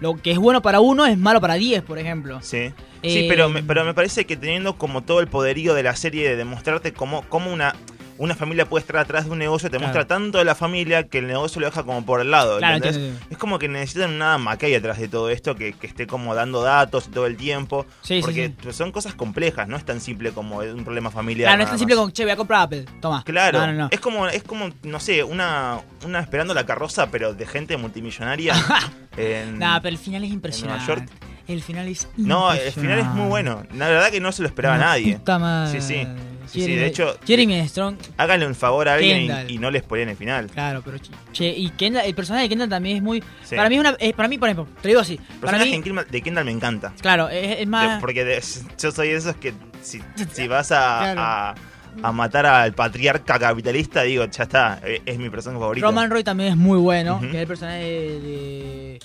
[0.00, 2.40] lo que es bueno para uno es malo para 10, por ejemplo.
[2.42, 2.56] Sí.
[2.56, 5.94] Eh, Sí, pero me, pero me parece que teniendo como todo el poderío de la
[5.94, 7.76] serie de demostrarte cómo, cómo una,
[8.18, 9.92] una familia puede estar atrás de un negocio, te Claro.
[9.92, 12.58] muestra tanto de la familia que el negocio lo deja como por el lado.
[12.58, 12.96] Claro, ¿entendés?
[12.96, 13.34] entiendo, entiendo.
[13.34, 16.62] Es como que necesitan una McKay atrás de todo esto que, que esté como dando
[16.62, 17.86] datos todo el tiempo.
[18.02, 18.54] Sí, sí, porque sí.
[18.62, 21.48] pues, son cosas complejas, no es tan simple como un problema familiar.
[21.48, 23.22] Claro, no es tan simple como, che, voy a comprar Apple, toma.
[23.24, 23.88] Claro, No, no, no.
[23.90, 28.54] es como, es como, no sé, una, una esperando la carroza, pero de gente multimillonaria.
[29.16, 30.84] en- Nah, pero el final es impresionante.
[30.86, 31.08] York.
[31.48, 33.62] El final es No, el final es muy bueno.
[33.74, 35.16] La verdad que no se lo esperaba La nadie.
[35.16, 35.80] Puta madre.
[35.80, 36.06] Sí, sí.
[36.46, 39.50] Sí, de hecho- Jeremy Strong, Háganle un favor a alguien y- Kendall.
[39.50, 40.46] y, no les ponen el final.
[40.48, 40.98] claro, pero
[41.32, 43.22] che, y Kendall, el personaje de Kendall también es muy.
[43.44, 43.56] Sí.
[43.56, 45.14] Para mí, es una, es, para mí, por ejemplo, te digo así.
[45.14, 46.92] El Para personaje mí, Kendall- de Kendall me encanta.
[47.00, 48.00] claro, es, es más.
[48.00, 48.42] Porque de-
[48.78, 50.00] yo soy de esos que si,
[50.32, 51.20] si vas a, Claro.
[51.22, 51.54] a,
[52.02, 55.86] a matar al patriarca capitalista, digo, ya está, es, es mi personaje favorito.
[55.86, 58.20] Roman Roy también es muy bueno, que es el personaje de.
[58.20, 59.00] de-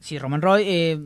[0.00, 0.62] Sí, Roman Roy.
[0.66, 0.98] Eh,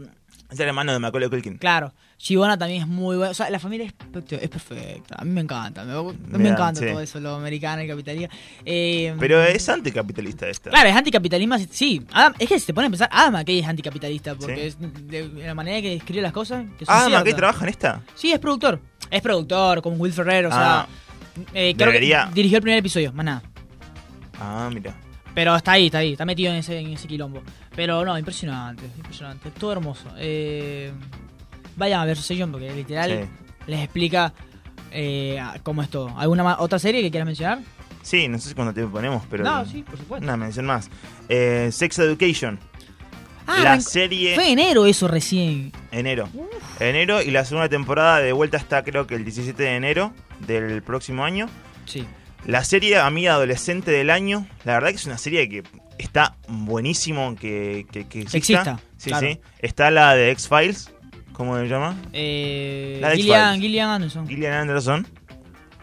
[0.50, 1.58] Es el hermano de Macaulay Culkin.
[1.58, 3.30] claro, Shibona también es muy buena.
[3.30, 5.14] O sea, la familia es, perfecta, es perfecta.
[5.18, 5.84] A mí me encanta.
[5.84, 6.86] Me, me encanta sí.
[6.86, 8.28] todo eso, lo americano, el capitalismo.
[8.64, 10.70] Eh, Pero es anticapitalista esta.
[10.70, 12.02] Claro, es anticapitalismo, sí.
[12.12, 14.60] Adam- es que si te pones a pensar, Adam McKay es anticapitalista, porque Sí.
[14.62, 16.66] es de, de la manera que describe las cosas.
[16.76, 17.20] Que son Ah, ciertas.
[17.20, 18.02] ¿Mackay trabaja en esta?
[18.16, 18.80] Sí, es productor.
[19.10, 20.86] Es productor, como Will Ferrer, o Ah.
[21.36, 21.44] sea.
[21.54, 22.00] eh, creo que
[22.34, 23.42] dirigió el primer episodio, más nada.
[24.40, 24.92] Ah, mira.
[25.34, 27.42] Pero está ahí, está ahí, está metido en ese, en ese quilombo.
[27.76, 29.52] Pero no, impresionante, impresionante.
[29.52, 30.08] Todo hermoso.
[30.16, 30.90] Eh,
[31.78, 33.28] vayan a ver Succession porque literal Sí.
[33.68, 34.32] les explica
[34.90, 36.12] eh, cómo es todo.
[36.18, 37.60] ¿Alguna otra serie que quieras mencionar?
[38.02, 39.44] Sí, no sé cuánto tiempo ponemos, pero.
[39.44, 40.24] no, sí, por supuesto.
[40.24, 40.90] Una mención más.
[41.28, 42.58] Eh, Sex Education.
[43.46, 44.34] Ah, la serie.
[44.34, 45.72] Fue enero eso recién.
[45.90, 46.28] Enero.
[46.80, 50.12] Enero y la segunda temporada de vuelta está creo que el 17 de enero
[50.46, 51.48] del próximo año.
[51.86, 52.04] Sí.
[52.46, 55.64] La serie Amiga Adolescente del Año, la verdad que es una serie que
[55.98, 58.38] está buenísimo que, que, que exista.
[58.38, 59.26] Exista, Sí, claro.
[59.28, 59.40] sí.
[59.60, 60.92] Está la de X-Files,
[61.38, 61.96] ¿cómo se llama?
[62.12, 63.60] Eh, La de Gillian.
[63.60, 64.28] Gillian Anderson.
[64.28, 65.06] Gillian Anderson.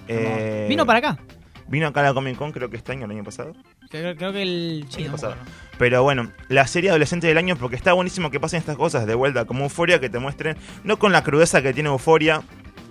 [0.08, 1.18] Eh, Vino para acá.
[1.68, 3.54] Vino acá a la Comic Con creo que este año, el año pasado.
[3.90, 4.86] Creo, creo que el.
[4.90, 5.36] Sí, año no pasado.
[5.80, 9.16] Pero bueno, la serie adolescente del año porque está buenísimo que pasen estas cosas de
[9.16, 12.44] vuelta, como Euforia, que te muestren, no con la crudeza que tiene Euforia,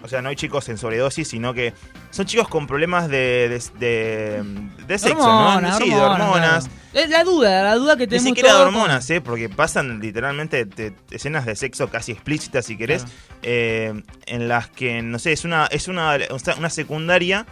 [0.04, 1.72] o sea, no hay chicos en sobredosis, sino que
[2.10, 5.84] son chicos con problemas de, de, de, de sexo, Hormonas, ¿no?
[5.84, 6.68] Sí, de hormonas.
[6.68, 6.80] claro.
[6.92, 9.20] Es la duda, la duda que Ni tenemos siquiera de hormonas, ¿eh?
[9.22, 13.18] Porque pasan literalmente te- escenas de sexo casi explícitas, si querés, Claro.
[13.42, 16.18] eh, en las que, no sé, es una, es una,
[16.58, 17.46] una secundaria,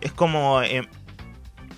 [0.00, 0.88] es como, eh,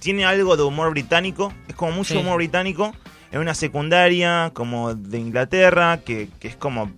[0.00, 2.20] tiene algo de humor británico, es como mucho Sí.
[2.20, 2.94] humor británico,
[3.32, 6.92] en una secundaria como de Inglaterra, que, que es como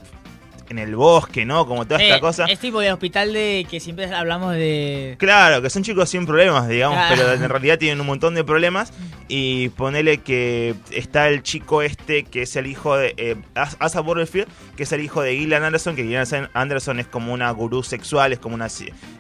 [0.70, 1.66] en el bosque, ¿no?
[1.66, 2.44] Como toda esta Eh, cosa.
[2.46, 5.16] Es tipo de hospital de que siempre hablamos de...
[5.18, 7.08] Claro, que son chicos sin problemas, digamos, Ah.
[7.10, 8.92] pero en realidad tienen un montón de problemas.
[9.28, 14.00] Y ponele que está el chico este, que es el hijo de eh, As- Asa
[14.00, 17.82] Butterfield, que es el hijo de Gillian Anderson, que Gillian Anderson es como una gurú
[17.82, 18.68] sexual, es como una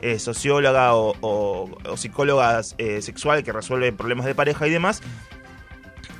[0.02, 5.02] eh, socióloga o, o- o psicóloga eh, sexual que resuelve problemas de pareja y demás.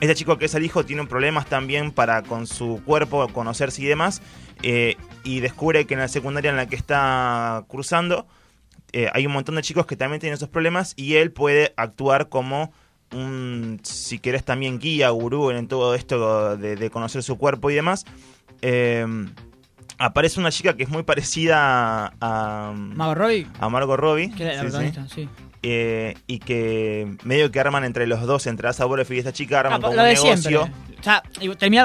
[0.01, 3.87] Este chico que es el hijo tiene problemas también para con su cuerpo, conocerse y
[3.87, 4.23] demás.
[4.63, 8.27] eh, y descubre que en la secundaria en la que está cruzando
[8.93, 12.29] eh, hay un montón de chicos que también tienen esos problemas y él puede actuar
[12.29, 12.73] como
[13.13, 17.75] un, si querés, también guía, gurú en todo esto de, de conocer su cuerpo y
[17.75, 18.05] demás.
[18.63, 19.07] Eh,
[19.99, 24.33] aparece una chica que es muy parecida a, Mago Robbie, a Margot Robbie.
[24.35, 25.29] que es la sí, sí.
[25.63, 29.61] Eh, y que medio que arman entre los dos, entre Asa Butterfield y esta chica,
[29.61, 30.41] arman Ah, como lo un de negocio.
[30.63, 30.81] siempre.
[30.99, 31.23] O sea,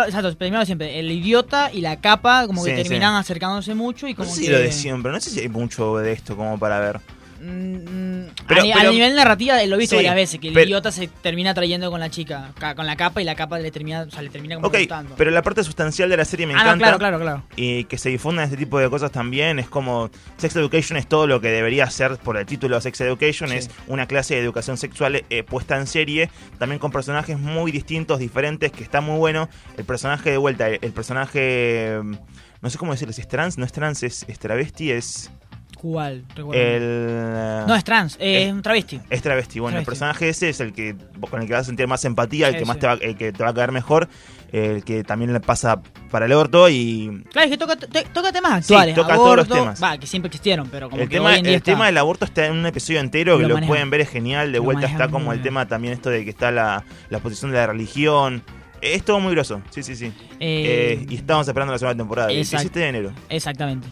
[0.05, 0.99] exacto, terminado siempre.
[0.99, 3.19] El idiota y la capa como que Sí, terminan sí.
[3.21, 4.51] acercándose mucho y No como sé si que...
[4.53, 6.99] lo de siempre, no sé si hay mucho de esto como para ver.
[7.45, 10.47] Mm, Pero- a, ni- pero- a nivel narrativa lo he visto Sí, varias veces, que
[10.47, 13.35] el pero- idiota se termina trayendo con la chica, ca- con la capa y la
[13.35, 15.15] capa le termina, o sea, le termina como gustando.
[15.15, 16.77] pero la parte sustancial de la serie me ah, no, encanta.
[16.85, 17.43] claro, claro, claro.
[17.55, 19.59] y que se difundan este tipo de cosas también.
[19.59, 23.49] Es como Sex Education es todo lo que debería ser por el título Sex Education.
[23.49, 23.57] Sí.
[23.57, 28.19] Es una clase de educación sexual eh, puesta en serie, también con personajes muy distintos,
[28.19, 29.49] diferentes, que está muy bueno.
[29.77, 31.99] El personaje de vuelta, el, el personaje...
[32.03, 32.15] mm,
[32.61, 35.29] No sé cómo decirlo, si es trans, no es trans, es, es travesti, es...
[35.75, 36.23] ¿Cuál?
[36.53, 37.65] El...
[37.67, 38.99] No, es trans, eh, es- un travesti.
[39.09, 39.59] Es travesti.
[39.59, 40.95] Bueno, el personaje ese es el que
[41.29, 42.79] con el que vas a sentir más empatía, el Sí, que más sí.
[42.81, 44.07] te va, el que te va a caer mejor,
[44.51, 48.31] el que también le pasa para el orto y Claro, es que toca, te- toca
[48.31, 48.95] temas Sí, actuales.
[48.95, 49.83] toca todos los aborto, temas.
[49.83, 51.85] Va, que siempre existieron, pero como el que tema, hoy en día el está- tema
[51.87, 54.51] del aborto está en un episodio entero que Lo pueden ver, es genial.
[54.51, 55.43] De vuelta está como el bien.
[55.43, 58.43] tema también esto de que está la, la posición de la religión.
[58.81, 60.05] Es todo muy groso, sí, sí, sí.
[60.39, 62.63] Eh, Eh, y estamos esperando la segunda temporada, el exacto.
[62.63, 63.11] 17 de enero.
[63.29, 63.87] Exactamente.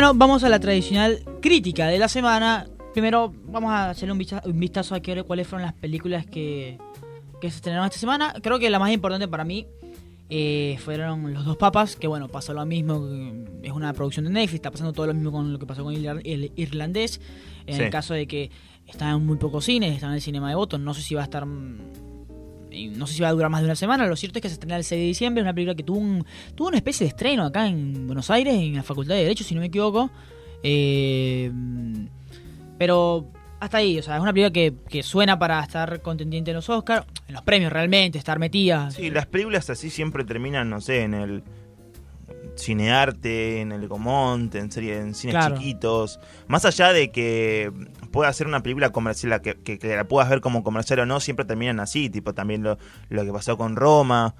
[0.00, 2.66] Bueno, vamos a la tradicional crítica de la semana.
[2.94, 6.78] Primero vamos a hacerle un vistazo, un vistazo a qué- cuáles fueron las películas que,
[7.38, 8.32] que se estrenaron esta semana.
[8.42, 9.66] Creo que la más importante para mí
[10.30, 12.98] eh, fueron Los Dos Papas, que bueno, pasó lo mismo,
[13.60, 15.84] que es una producción de Netflix, está pasando todo lo mismo con lo que pasó
[15.84, 17.20] con el, irlandés,
[17.66, 17.82] en Sí.
[17.82, 18.50] el caso de que
[18.86, 21.20] está en muy pocos cines, está en el cinema de votos, no sé si va
[21.20, 21.46] a estar...
[22.70, 24.48] y No sé si va a durar más de una semana, lo cierto es que
[24.48, 27.04] se estrena el 6 de diciembre, es una película que tuvo, un, tuvo una especie
[27.04, 30.10] de estreno acá en Buenos Aires, en la Facultad de Derecho, si no me equivoco.
[30.62, 31.50] Eh,
[32.78, 33.26] pero
[33.60, 36.68] hasta ahí, o sea, es una película que, que suena para estar contendiente en los
[36.70, 38.90] Oscars, en los premios realmente, estar metida.
[38.90, 41.42] Sí, las películas así siempre terminan, no sé, en el
[42.56, 45.56] cinearte, en el Gomont, en serie, en cines Claro.
[45.56, 46.20] chiquitos.
[46.46, 47.70] Más allá de que
[48.10, 51.20] pueda ser una película comercial, que, que, que la puedas ver como comercial o no,
[51.20, 54.34] siempre terminan así, tipo también lo, lo que pasó con Roma.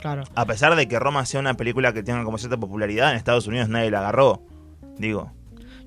[0.00, 0.24] Claro.
[0.34, 3.46] A pesar de que Roma sea una película que tenga como cierta popularidad, en Estados
[3.46, 4.42] Unidos nadie la agarró.
[4.98, 5.30] Digo,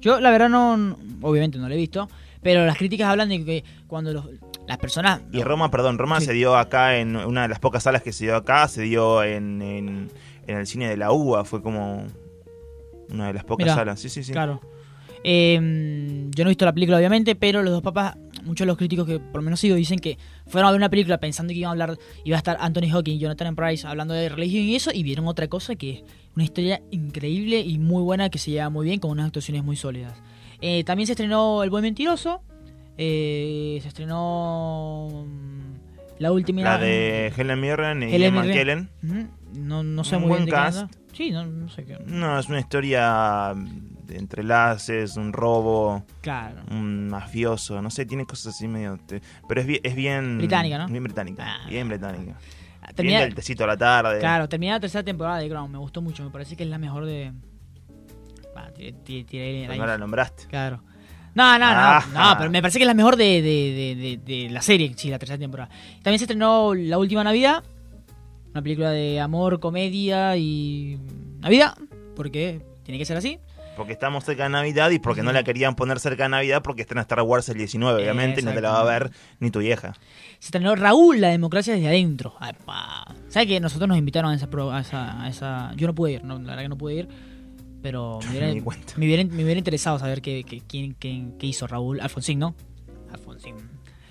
[0.02, 2.08] Yo la verdad no, no- obviamente no la he visto,
[2.42, 4.30] pero las críticas hablan de que cuando los-
[4.68, 5.22] las personas...
[5.32, 6.28] y Roma, perdón, Roma Sí.
[6.28, 9.24] se dio acá en una de las pocas salas que se dio acá, se dio
[9.24, 10.12] en, en,
[10.48, 12.06] en el cine de la UBA, fue como
[13.10, 14.00] una de las pocas Mirá, salas.
[14.00, 14.32] Sí, sí, sí.
[14.32, 14.62] Claro.
[15.28, 15.56] Eh,
[16.36, 19.08] yo no he visto la película, obviamente, pero los dos papas, muchos de los críticos
[19.08, 21.70] que por lo menos sigo dicen que fueron a ver una película pensando que iban
[21.70, 24.92] a hablar, iba a estar Anthony Hawking y Jonathan Price hablando de religión y eso,
[24.94, 26.04] y vieron otra cosa que es
[26.36, 29.76] una historia increíble y muy buena que se lleva muy bien con unas actuaciones muy
[29.76, 30.14] sólidas.
[30.62, 32.44] Eh, también se estrenó El Buen Mentiroso,
[32.96, 36.62] eh, se estrenó mm, la última.
[36.62, 38.90] La de Helen Mirren y Helen.
[39.04, 39.28] Ujú,
[39.60, 40.94] No, no sé Un muy buen bien de qué cast.
[41.14, 41.98] Sí, no, no sé qué.
[42.06, 43.56] No, es una historia
[44.06, 46.62] de entrelaces, un robo, Claro.
[46.72, 48.98] un mafioso, no sé, tiene cosas así medio...
[49.06, 49.82] te- pero es bien...
[49.84, 50.88] Es bien Británica, ¿no?
[50.88, 51.68] Bien británica, Ah.
[51.70, 52.38] bien británica.
[52.96, 54.20] Termina- Bien del tecito a la tarde.
[54.20, 56.78] Claro, terminé la tercera temporada de Crown, me gustó mucho, me parece que es la
[56.78, 57.32] mejor de...
[58.76, 60.46] Tiré- tiré- el No la nombraste.
[60.48, 60.82] Claro.
[61.34, 62.32] No, no, no, Ajá.
[62.34, 64.94] no, pero me parece que es la mejor de, de, de, de- de la serie,
[64.96, 65.70] sí, la tercera temporada.
[66.02, 67.63] También se estrenó La Última Navidad,
[68.52, 70.98] una película de amor, comedia y
[71.41, 71.78] Navidad,
[72.15, 73.39] porque tiene que ser así.
[73.76, 76.82] Porque estamos cerca de Navidad y porque no la querían poner cerca de Navidad porque
[76.82, 79.52] está en Star Wars el 19, obviamente, y no te la va a ver ni
[79.52, 79.94] tu vieja.
[80.40, 82.36] Se estrenó Raúl, la democracia desde adentro.
[83.28, 85.74] ¿Sabes que nosotros nos invitaron a esa, a esa, a esa...
[85.76, 87.08] Yo no pude ir, no, la verdad que no pude ir.
[87.82, 92.00] Pero me hubiera, me hubiera, me hubiera interesado saber qué, qué, quién, qué, hizo Raúl.
[92.00, 92.56] Alfonsín, ¿no?
[93.12, 93.56] Alfonsín.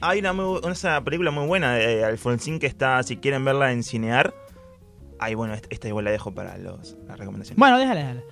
[0.00, 4.34] Hay una, una película muy buena de Alfonsín que está, si quieren verla en Cinear.
[5.18, 7.56] Ay, bueno, esta igual la dejo para los, la recomendación.
[7.58, 8.22] Bueno, déjala, déjala.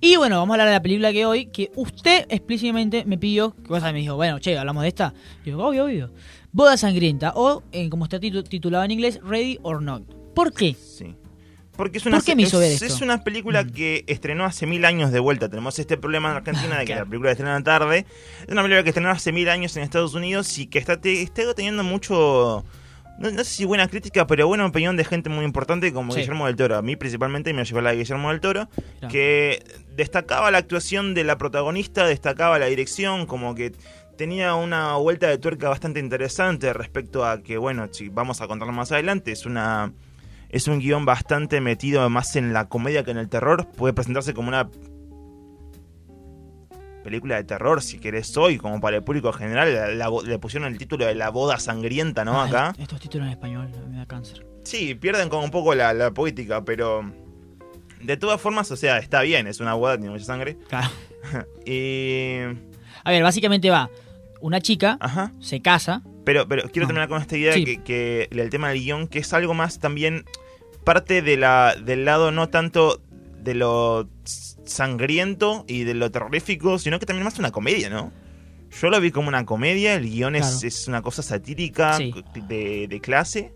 [0.00, 3.54] Y bueno, vamos a hablar de la película que hoy, que usted explícitamente me pidió,
[3.54, 5.12] que cosa me dijo, bueno, che, hablamos de esta.
[5.38, 6.10] Yo digo, obvio, obvio.
[6.52, 10.02] Boda Sangrienta, o como está titulado en inglés, Ready or Not.
[10.34, 10.74] ¿Por qué?
[10.74, 11.14] Sí.
[11.76, 13.70] Porque es una, ¿Por qué me hizo es, es una película mm.
[13.70, 15.48] que estrenó hace mil años de vuelta.
[15.48, 18.06] Tenemos este problema en Argentina de que la película estrena tarde.
[18.42, 21.54] Es una película que estrenó hace mil años en Estados Unidos y que está, está
[21.54, 22.64] teniendo mucho...
[23.20, 26.56] No, sé si buena crítica, pero buena opinión de gente muy importante como Guillermo del
[26.56, 26.78] Toro.
[26.78, 28.68] A mí principalmente me llevó la de Guillermo del Toro,
[29.10, 29.62] que
[29.94, 33.72] destacaba la actuación de la protagonista, destacaba la dirección, como que
[34.16, 38.72] tenía una vuelta de tuerca bastante interesante respecto a que, bueno, si vamos a contarlo
[38.72, 39.92] más adelante, es una
[40.48, 43.68] es un guion bastante metido más en la comedia que en el terror.
[43.76, 44.68] Puede presentarse como una
[47.02, 49.98] película de terror, si querés hoy, como para el público general.
[49.98, 52.40] le pusieron el título de La boda sangrienta, ¿no?
[52.40, 52.74] Acá.
[52.78, 54.46] Estos títulos en español me da cáncer.
[54.64, 57.12] Sí, pierden como un poco la, poética, pero...
[58.00, 60.56] De todas formas, o sea, está bien, es una boda, tiene mucha sangre.
[60.68, 60.88] Claro.
[61.66, 62.38] y...
[63.04, 63.90] A ver, básicamente va,
[64.40, 64.98] una chica
[65.40, 66.02] se casa.
[66.24, 66.88] Pero, pero quiero ah.
[66.88, 70.24] terminar con esta idea que, que, el tema del guion, que es algo más también
[70.84, 73.02] parte de la, del lado no tanto
[73.42, 78.12] de lo sangriento y de lo terrorífico, sino que también más una comedia, ¿no?
[78.80, 83.52] Yo lo vi como una comedia, el guion es, una cosa satírica de, clase.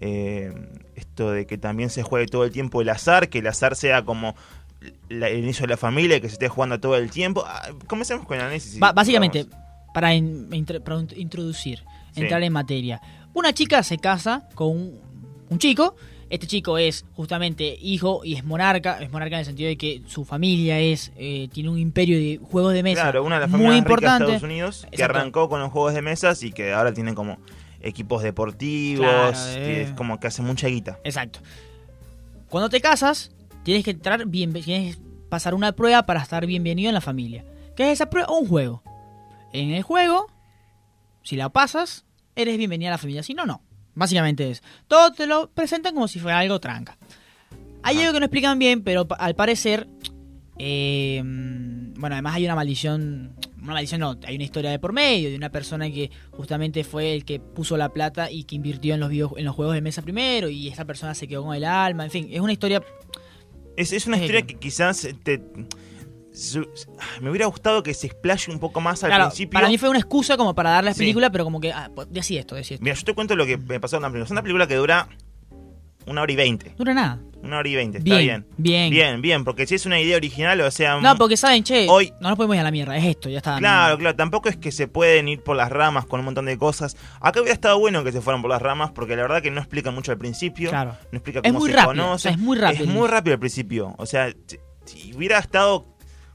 [0.00, 0.52] Eh,
[0.94, 4.04] esto de que también se juegue todo el tiempo el azar, que el azar sea
[4.04, 4.36] como
[5.08, 7.44] el inicio de la familia, que se esté jugando todo el tiempo.
[7.46, 8.78] Ah, comencemos con el análisis.
[8.78, 9.46] básicamente,
[9.92, 13.00] para, introducir, entrar en materia.
[13.34, 14.92] Una chica se casa con
[15.50, 15.94] un chico
[16.30, 20.02] este chico es justamente hijo y es monarca, es monarca en el sentido de que
[20.06, 23.02] su familia es eh, tiene un imperio de juegos de mesa.
[23.02, 24.24] Claro, una de las familias muy importante.
[24.24, 27.38] de Estados Unidos que arrancó con los juegos de mesas y que ahora tienen como
[27.80, 29.82] equipos deportivos, eh.
[29.82, 30.98] es como que hace mucha guita.
[31.04, 31.40] Exacto.
[32.48, 33.30] Cuando te casas,
[33.62, 37.44] tienes que entrar bien, tienes que pasar una prueba para estar bienvenido en la familia.
[37.76, 38.32] ¿Qué es esa prueba?
[38.32, 38.82] Un juego.
[39.52, 40.26] En el juego,
[41.22, 42.04] si la pasas,
[42.36, 43.62] eres bienvenido a la familia, si no, no.
[43.98, 44.62] Básicamente es.
[44.86, 46.96] Todo te lo presentan como si fuera algo tranca.
[47.82, 49.88] Hay algo que no explican bien, pero al parecer.
[50.60, 53.34] Eh, bueno, además hay una maldición.
[53.60, 57.12] Una maldición no, hay una historia de por medio de una persona que justamente fue
[57.12, 60.00] el que puso la plata y que invirtió en los, en los juegos de mesa
[60.00, 60.48] primero.
[60.48, 62.04] Y esa persona se quedó con el alma.
[62.04, 62.80] En fin, es una historia.
[63.76, 65.42] Es, es una historia que quizás te
[67.20, 69.54] me hubiera gustado que se explaye un poco más al principio.
[69.54, 72.40] Para mí fue una excusa como para darle la película, pero como que, ah, decía
[72.40, 72.84] esto, decía esto.
[72.84, 74.24] Mira, yo te cuento lo que me pasó en la película.
[74.24, 75.08] Es una película que dura
[76.06, 76.74] una hora y veinte.
[76.76, 77.20] Dura nada.
[77.42, 78.46] Una hora y veinte, está bien.
[78.56, 78.90] Bien.
[78.90, 81.00] Bien, bien, porque si es una idea original, o sea.
[81.00, 83.38] No, porque saben, che, hoy, no nos podemos ir a la mierda, es esto, ya
[83.38, 83.58] está.
[83.58, 86.58] Claro, claro, tampoco es que se pueden ir por las ramas con un montón de
[86.58, 86.96] cosas.
[87.20, 89.60] Acá hubiera estado bueno que se fueran por las ramas, porque la verdad que no
[89.60, 90.70] explica mucho al principio.
[90.70, 90.96] Claro.
[91.12, 92.30] No explica cómo es muy se rápido, conoce.
[92.30, 92.84] es muy rápido.
[92.84, 93.94] Es muy rápido al principio.
[93.98, 94.34] O sea,
[94.84, 95.86] si hubiera estado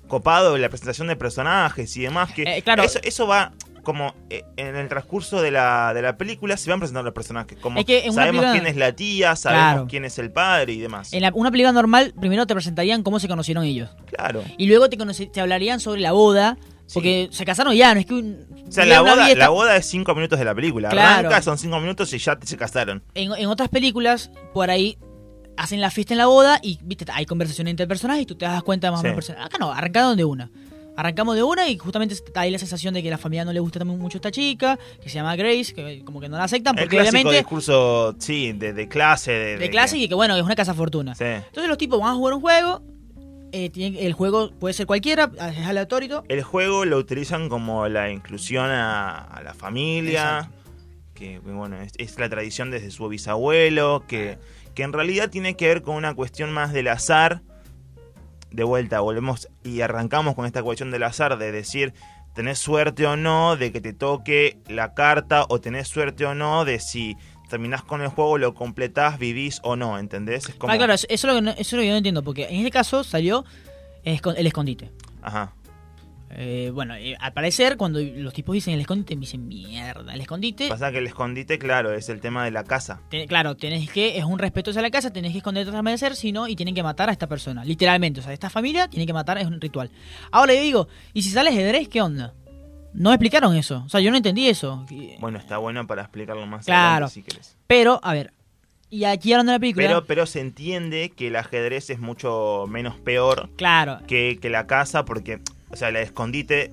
[0.08, 2.32] copado la presentación de personajes y demás.
[2.34, 2.84] Que eh, claro.
[2.84, 3.52] eso, va
[3.84, 7.58] como eh, en el transcurso de la, de la película se van presentando los personajes.
[7.60, 11.12] Como sabemos quién es la tía, sabemos quién es el padre y demás.
[11.14, 13.90] En una película normal, primero te presentarían cómo se conocieron ellos.
[14.08, 14.44] Claro.
[14.58, 16.58] Y luego te, te hablarían sobre la boda.
[16.94, 20.14] Porque se casaron ya, no es que O sea, la boda, la boda es cinco
[20.14, 20.90] minutos de la película.
[20.90, 21.28] Claro.
[21.28, 23.02] Arranca, son cinco minutos y ya se casaron.
[23.16, 25.00] En, en otras películas, por ahí
[25.58, 28.46] hacen la fiesta en la boda y viste hay conversación entre personajes y tú te
[28.46, 30.52] das cuenta más o menos Acá no, arrancamos de una.
[30.96, 33.60] Arrancamos de una y justamente hay la sensación de que a la familia no le
[33.60, 36.98] gusta mucho esta chica, que se llama Grace, que como que no la aceptan porque
[36.98, 41.14] El obviamente discurso, sí, de, clase, de, clase y que bueno, es una casa fortuna.
[41.20, 42.84] Entonces los tipos van a jugar un juego,
[43.56, 46.24] eh, el juego puede ser cualquiera, es aleatorio.
[46.28, 50.50] El juego lo utilizan como la inclusión a, la familia,
[51.14, 54.40] que bueno, es, la tradición desde su bisabuelo, que
[54.74, 57.42] que en realidad tiene que ver con una cuestión más del azar.
[58.52, 61.94] De vuelta, volvemos y arrancamos con esta cuestión del azar, de decir,
[62.34, 66.66] tenés suerte o no de que te toque la carta, o tenés suerte o no
[66.66, 67.16] de si
[67.50, 70.50] terminás con el juego, lo completás, vivís o no, ¿entendés?
[70.50, 72.46] Es Ah, claro, eso es, lo que eso es lo que yo no entiendo, porque
[72.46, 73.46] en este caso salió
[74.04, 74.92] el escondite.
[75.22, 75.54] Ajá.
[76.36, 80.14] Eh, bueno, eh, al parecer, cuando los tipos dicen el escondite, me dicen mierda.
[80.14, 83.02] El escondite, Pasa que el escondite, claro, es el tema de la casa.
[83.28, 86.32] claro, tenés que, es un respeto hacia la casa, tenés que esconderte al amanecer, si
[86.32, 87.64] no, y tienen que matar a esta persona.
[87.64, 89.92] Literalmente, o sea, esta familia tiene que matar, es un ritual.
[90.32, 92.34] Ahora yo digo, ¿y si sale ajedrez, qué onda?
[92.94, 94.86] No explicaron eso, o sea, yo no entendí eso.
[95.20, 97.06] Bueno, está bueno para explicarlo más Claro.
[97.08, 97.58] adelante si querés.
[97.68, 98.34] Pero, a ver,
[98.92, 102.66] y aquí hablando de la película, Pero, pero se entiende que el ajedrez es mucho
[102.70, 105.40] menos peor claro, que, que la casa porque,
[105.74, 106.72] o sea, el escondite,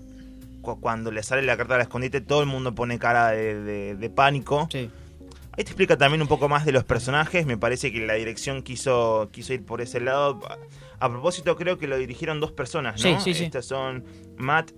[0.62, 3.96] cu- cuando le sale la carta del escondite, todo el mundo pone cara de, de-
[3.96, 4.68] de pánico.
[4.70, 4.88] sí.
[5.58, 7.44] Ahí te explica también un poco más de los personajes.
[7.44, 10.40] Me parece que la dirección quiso, quiso ir por ese lado.
[11.00, 13.18] A, propósito, creo que lo dirigieron dos personas, ¿no?
[13.20, 13.44] Sí, sí, sí.
[13.44, 14.04] Estas son
[14.38, 14.70] Matt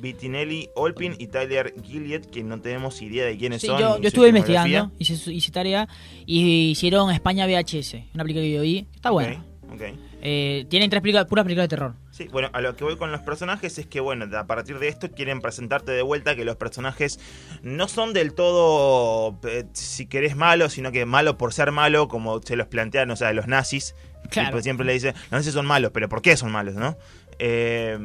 [0.00, 3.78] Bettinelli Olpin y Tyler Gilliard, que no tenemos idea de quiénes Sí, son.
[3.78, 5.88] yo, yo estuve investigando, hice, hice tarea
[6.26, 9.42] y hicieron España VHS, una película que yo vi, está buena.
[9.68, 9.82] Ok, ok.
[10.20, 11.94] Eh, tienen tres películas, puras películas de terror.
[12.16, 14.88] Sí, bueno, a lo que voy con los personajes es que, bueno, a partir de
[14.88, 17.20] esto quieren presentarte de vuelta que los personajes
[17.62, 22.40] no son del todo, eh, si querés, malos, sino que malo por ser malo, como
[22.40, 23.94] se los plantean, o sea, los nazis.
[24.30, 24.48] Claro.
[24.48, 26.96] Tipo, siempre le dicen, los nazis son malos, pero ¿por qué son malos, no?
[27.38, 27.98] Eh,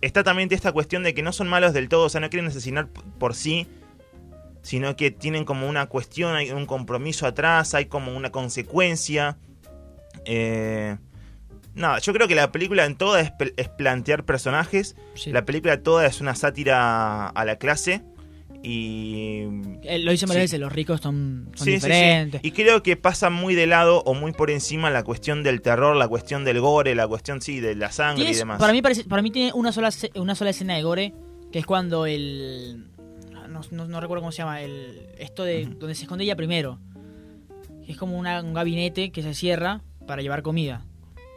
[0.00, 2.46] está también esta cuestión de que no son malos del todo, o sea, no quieren
[2.46, 2.86] asesinar
[3.18, 3.66] por sí,
[4.62, 9.38] sino que tienen como una cuestión, hay un compromiso atrás, hay como una consecuencia.
[10.24, 10.98] Eh,
[11.74, 13.32] nada, yo creo que la película en toda es,
[13.76, 15.30] plantear personajes, Sí.
[15.32, 18.02] la película toda es una sátira a la clase
[18.62, 19.42] y
[19.82, 20.54] Eh, lo hice varias Sí.
[20.56, 22.40] veces, los ricos son, Sí, diferentes.
[22.44, 25.96] Y creo que pasa muy de lado o muy por encima la cuestión del terror,
[25.96, 28.58] la cuestión del gore, la cuestión, sí, de la sangre y demás.
[28.60, 31.12] para, mí parece, para mí tiene una sola, una sola escena de gore,
[31.50, 32.86] que es cuando el...
[33.48, 36.78] No, no- no recuerdo cómo se llama, el esto de donde se esconde ella primero.
[37.86, 40.84] Es como una- un gabinete que se cierra para llevar comida.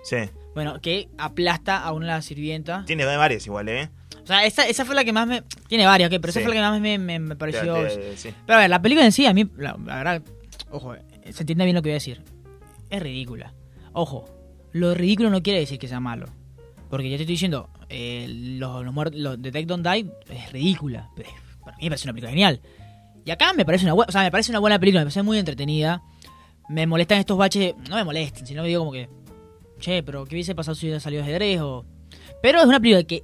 [0.06, 0.18] Sí.
[0.54, 2.86] Bueno, que aplasta a una de las sirvientas.
[2.86, 3.90] Tiene varias igual, ¿eh?
[4.24, 5.44] O sea, esa, esa fue la que más me...
[5.68, 6.18] Tiene varias, ¿ok?
[6.22, 6.46] Pero esa Sí.
[6.46, 7.74] fue la que más me, me- me pareció...
[7.76, 8.30] Te- te- sí.
[8.46, 10.22] Pero a ver, la película en sí, a mí, la, la verdad,
[10.72, 12.22] ojo, eh, se entiende bien lo que voy a decir.
[12.90, 13.54] Es ridícula.
[13.94, 14.26] Ojo,
[14.72, 16.28] lo ridículo no quiere decir que sea malo.
[16.90, 21.10] Porque ya te estoy diciendo, eh, los, los, muert- los de Don't Die es ridícula.
[21.16, 21.30] Pero
[21.64, 22.62] para mí me parece una película genial.
[23.26, 25.24] Y acá me parece una buena, o sea, me parece una buena película, me parece
[25.24, 26.02] muy entretenida.
[26.70, 29.10] Me molestan estos baches, no me molestan, sino que digo como que,
[29.86, 31.62] che, pero ¿qué hubiese pasado si hubiera salido ajedrez?
[31.62, 31.86] O...
[32.42, 33.24] Pero es una película que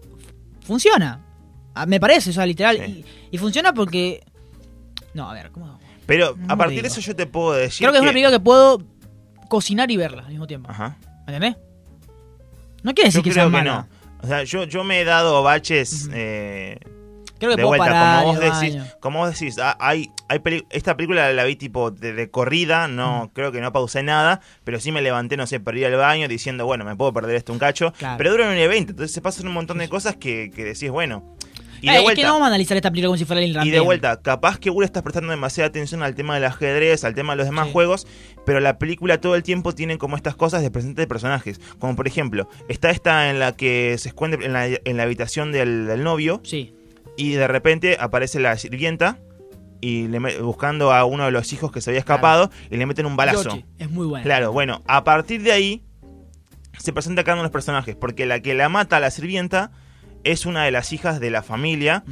[0.62, 1.26] funciona.
[1.74, 2.78] Ah, Me parece, o sea, literal.
[2.86, 3.06] Sí.
[3.32, 4.24] Y, y funciona porque...
[5.13, 5.80] No, a ver, ¿cómo?
[6.06, 6.82] Pero No a partir digo.
[6.84, 8.82] de eso yo te puedo decir Creo que es una película que puedo
[9.50, 10.69] cocinar y verla al mismo tiempo.
[10.69, 10.97] Ajá.
[11.28, 11.56] ¿Me entendés?
[12.84, 13.88] No quiere decir Yo que sea que mala.
[14.21, 14.24] no.
[14.24, 16.78] O sea, yo, yo me he dado baches eh,
[17.41, 21.34] Creo que de vuelta, parar como vos decís, como vos decís, hay, hay esta película
[21.34, 25.01] la vi tipo de, de corrida, no creo que no pausé nada, pero sí me
[25.01, 28.17] levanté, no sé, ir al baño diciendo, bueno, me puedo perder esto un cacho, Claro.
[28.17, 31.36] pero dura un evento, entonces se pasan un montón de cosas que, que decís, bueno.
[31.84, 33.41] Y Eh, de es vuelta, que no vamos a analizar esta película como si fuera
[33.41, 37.04] el y de vuelta, capaz que le estás prestando demasiada atención al tema del ajedrez,
[37.04, 37.73] al tema de los demás Sí.
[37.73, 38.06] juegos,
[38.45, 41.60] pero la película todo el tiempo tiene como estas cosas de presente de personajes.
[41.80, 45.51] Como por ejemplo, está esta en la que se esconde en la, en la habitación
[45.51, 46.75] del, del novio Sí.
[47.22, 49.20] Y de repente aparece la sirvienta
[49.82, 53.06] y le buscando a uno de los hijos que se había escapado y le meten
[53.06, 53.50] un balazo.
[53.80, 54.24] Es muy buena.
[54.24, 55.84] Claro, bueno, a partir de ahí
[56.78, 59.72] se presenta cada uno de los personajes, porque la que la mata a la sirvienta
[60.24, 62.04] es una de las hijas de la familia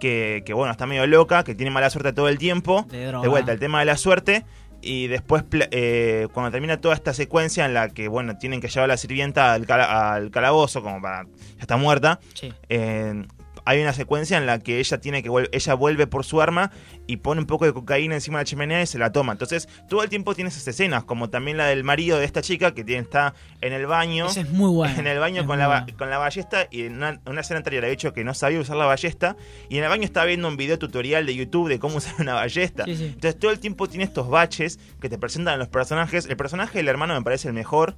[0.00, 2.86] que, que, bueno, está medio loca, que tiene mala suerte todo el tiempo.
[2.90, 3.22] De droga.
[3.24, 4.44] De vuelta, el tema de la suerte.
[4.80, 5.42] Y después,
[5.72, 8.96] eh, cuando termina toda esta secuencia en la que, bueno, tienen que llevar a la
[8.96, 11.24] sirvienta al, cala- al calabozo, como para.
[11.24, 12.20] ya está muerta.
[12.34, 12.52] Sí.
[12.68, 13.24] eh,
[13.68, 16.70] hay una secuencia en la que ella tiene que ella vuelve por su arma
[17.06, 19.32] y pone un poco de cocaína encima de la chimenea y se la toma.
[19.32, 22.72] Entonces, todo el tiempo tiene esas escenas, como también la del marido de esta chica
[22.74, 24.96] que tiene, está en el baño Esa es muy buena.
[24.98, 25.86] en el baño Es con la, buena.
[25.98, 28.76] con la ballesta y en una, una escena anterior había dicho que no sabía usar
[28.76, 29.36] la ballesta
[29.68, 32.34] y en el baño estaba viendo un video tutorial de YouTube de cómo usar una
[32.34, 32.84] ballesta.
[32.86, 33.04] Sí, sí.
[33.04, 36.24] Entonces todo el tiempo tiene estos baches que te presentan a los personajes.
[36.26, 37.96] El personaje del hermano me parece el mejor.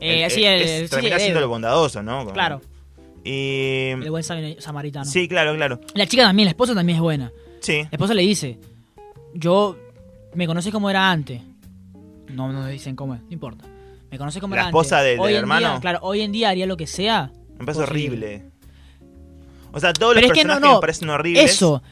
[0.00, 2.18] Eh, El- sí, el- el, es- sí, termina el siendo el bondadoso, ¿no?
[2.20, 2.60] Como- Claro,
[3.24, 3.90] Y...
[3.90, 5.04] el buen sam- samaritano.
[5.04, 5.80] Sí, claro, claro.
[5.94, 7.32] La chica también, la esposa también es buena.
[7.60, 7.82] Sí.
[7.82, 8.58] La esposa le dice,
[9.34, 9.76] yo,
[10.34, 11.40] me conoces como era antes.
[12.28, 13.64] No, no dicen cómo es, no importa.
[14.10, 15.18] Me conoces como La era esposa antes.
[15.20, 15.70] del- hermano.
[15.70, 17.30] día, claro, hoy en día haría lo que sea.
[17.58, 18.44] Me parece horrible.
[19.72, 20.74] O sea, todos Pero los es que no, personajes no.
[20.74, 21.50] me parecen horribles.
[21.50, 21.82] Eso.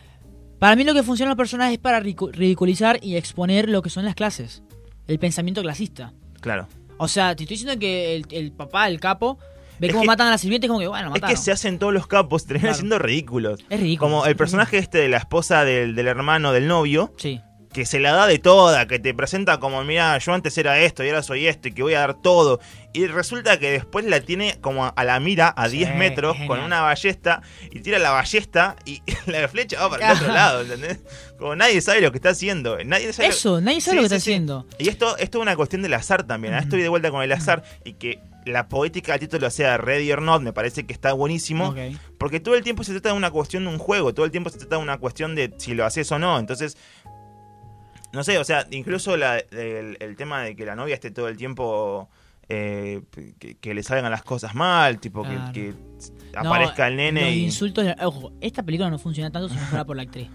[0.58, 3.88] Para mí lo que funciona en los personajes es para ridiculizar y exponer lo que
[3.88, 4.62] son las clases.
[5.06, 6.12] El pensamiento clasista.
[6.40, 6.68] Claro.
[6.98, 9.38] O sea, te estoy diciendo que el, el papá, el capo,
[9.80, 11.34] ve Es cómo que- matan a la sirvienta y es como que, bueno, Es mataron.
[11.36, 12.76] que se hacen todos los capos, terminan Claro.
[12.76, 13.60] siendo ridículos.
[13.68, 14.08] Es ridículo.
[14.10, 17.40] Como el personaje este de la esposa del, del hermano del novio, Sí.
[17.72, 21.04] que se la da de toda, que te presenta como, mira, yo antes era esto
[21.04, 22.58] y ahora soy esto y que voy a dar todo.
[22.92, 26.48] Y resulta que después la tiene como a la mira a Sí, 10 metros es
[26.48, 27.40] con una ballesta
[27.70, 30.98] y tira la ballesta y la flecha va para el otro lado, ¿entendés?
[31.38, 32.76] Como nadie sabe lo que está haciendo.
[32.84, 34.66] Nadie sabe lo- Eso, nadie sabe Sí, lo que sí, está haciendo.
[34.78, 36.54] Y esto, esto es una cuestión del azar también.
[36.54, 36.68] Ahora Ujú.
[36.70, 40.22] estoy de vuelta con el azar y que la poética del título sea Ready or
[40.22, 41.74] Not me parece que está buenísimo.
[42.18, 44.50] Porque todo el tiempo se trata de una cuestión de un juego, todo el tiempo
[44.50, 46.38] se trata de una cuestión de si lo haces o no.
[46.38, 46.76] Entonces,
[48.12, 51.28] no sé, o sea, incluso la- el, el tema de que la novia esté todo
[51.28, 52.08] el tiempo.
[52.52, 53.02] eh,
[53.38, 55.52] que, que le salgan las cosas mal, tipo que- Claro.
[55.52, 55.74] que,
[56.34, 57.44] No, aparezca el nene Los y.
[57.44, 57.86] insultos.
[58.02, 60.28] Ojo, esta película no funciona tanto si no fuera por la actriz.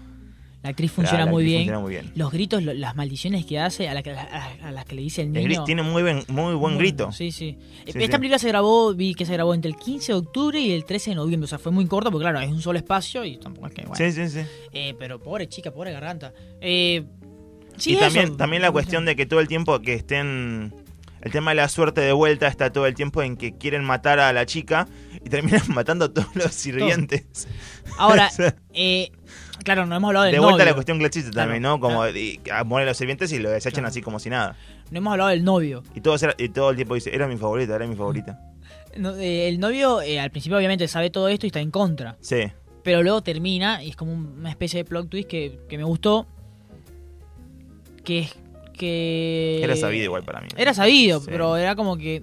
[0.66, 1.60] La actriz funciona la muy actriz bien.
[1.60, 2.12] funciona muy bien.
[2.16, 5.02] Los gritos, lo- las maldiciones que hace, a, la que- a- a las que le
[5.02, 5.62] dice el El niño.
[5.62, 7.12] gri- tiene muy buen, muy buen Muy- grito.
[7.12, 7.56] Sí, sí.
[7.84, 8.08] Sí, Esta sí.
[8.18, 11.10] película se grabó, vi que se grabó entre el 15 de octubre y el 13
[11.10, 11.44] de noviembre.
[11.44, 13.82] O sea, fue muy corto porque, claro, es un solo espacio y tampoco es que.
[13.82, 13.94] Bueno.
[13.94, 14.40] Sí, sí, sí.
[14.72, 16.32] Eh, pero pobre chica, pobre garganta.
[16.60, 17.04] Eh,
[17.76, 18.04] sí, y eso.
[18.06, 20.74] también, también la cuestión de que todo el tiempo que estén.
[21.22, 24.20] El tema de la suerte de vuelta está todo el tiempo en que quieren matar
[24.20, 24.86] a la chica
[25.24, 27.48] y terminan matando a todos los sirvientes.
[27.98, 29.10] Ahora, O sea, eh,
[29.64, 30.74] claro, no hemos hablado del de vuelta a la novio.
[30.74, 31.80] cuestión clasista Claro, también, ¿no?
[31.80, 32.02] Como
[32.42, 32.76] claro.
[32.76, 33.88] a los sirvientes y lo desechan Claro.
[33.88, 34.56] así como si nada.
[34.90, 35.82] No hemos hablado del novio.
[35.94, 38.38] Y todo, era- y todo el tiempo dice, era mi favorita, era mi favorita.
[38.96, 42.16] No, eh, el novio, eh, al principio, obviamente, sabe todo esto y está en contra.
[42.20, 42.44] Sí.
[42.82, 46.26] Pero luego termina y es como una especie de plot twist que, que me gustó.
[48.04, 48.34] Que es
[48.72, 49.60] que.
[49.62, 50.48] Era sabido igual para mí.
[50.56, 51.26] Era sabido, Sí.
[51.30, 52.22] pero era como que.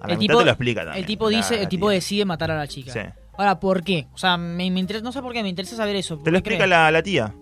[0.00, 1.00] A la el tipo- te lo explica también.
[1.02, 2.92] El tipo dice, el tipo decide matar a la chica.
[2.92, 3.00] Sí.
[3.36, 4.06] Ahora, ¿por qué?
[4.12, 6.16] O sea, me, me interesa, no sé por qué, me interesa saber eso.
[6.18, 7.34] Te ¿Por lo explica la, la tía.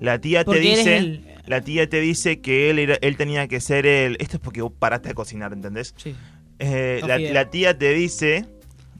[0.00, 0.96] La tía te Porque dice...
[0.96, 4.16] el- La tía te dice que él, era- él tenía que ser el...
[4.20, 5.94] Esto es porque vos paraste a cocinar, ¿entendés?
[5.96, 6.14] Sí.
[6.58, 8.46] Eh, la, tía te dice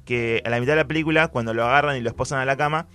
[0.05, 2.57] que a la mitad de la película, cuando lo agarran y lo esposan a la
[2.57, 2.89] cama,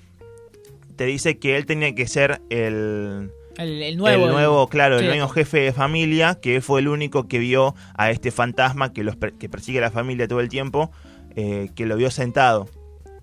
[0.97, 4.26] te dice que él tenía que ser el, El, el nuevo.
[4.26, 7.74] el nuevo, claro, sí, el nuevo jefe de familia, que fue el único que vio
[7.95, 10.91] a este fantasma que, los, que persigue a la familia todo el tiempo,
[11.38, 12.70] eh, que lo vio sentado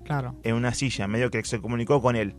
[0.05, 0.37] Claro.
[0.43, 2.35] en una silla, medio que se comunicó con él.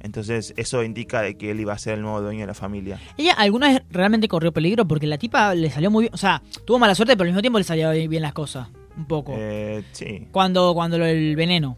[0.00, 3.00] Entonces eso indica de que él iba a ser el nuevo dueño de la familia.
[3.16, 6.14] Ella alguna vez realmente corrió peligro porque la tipa le salió muy bien.
[6.14, 8.68] O sea, tuvo mala suerte, pero al mismo tiempo le salían bien las cosas.
[8.96, 9.34] Un poco.
[9.36, 10.28] Eh, sí.
[10.30, 11.76] Cuando, cuando lo del veneno.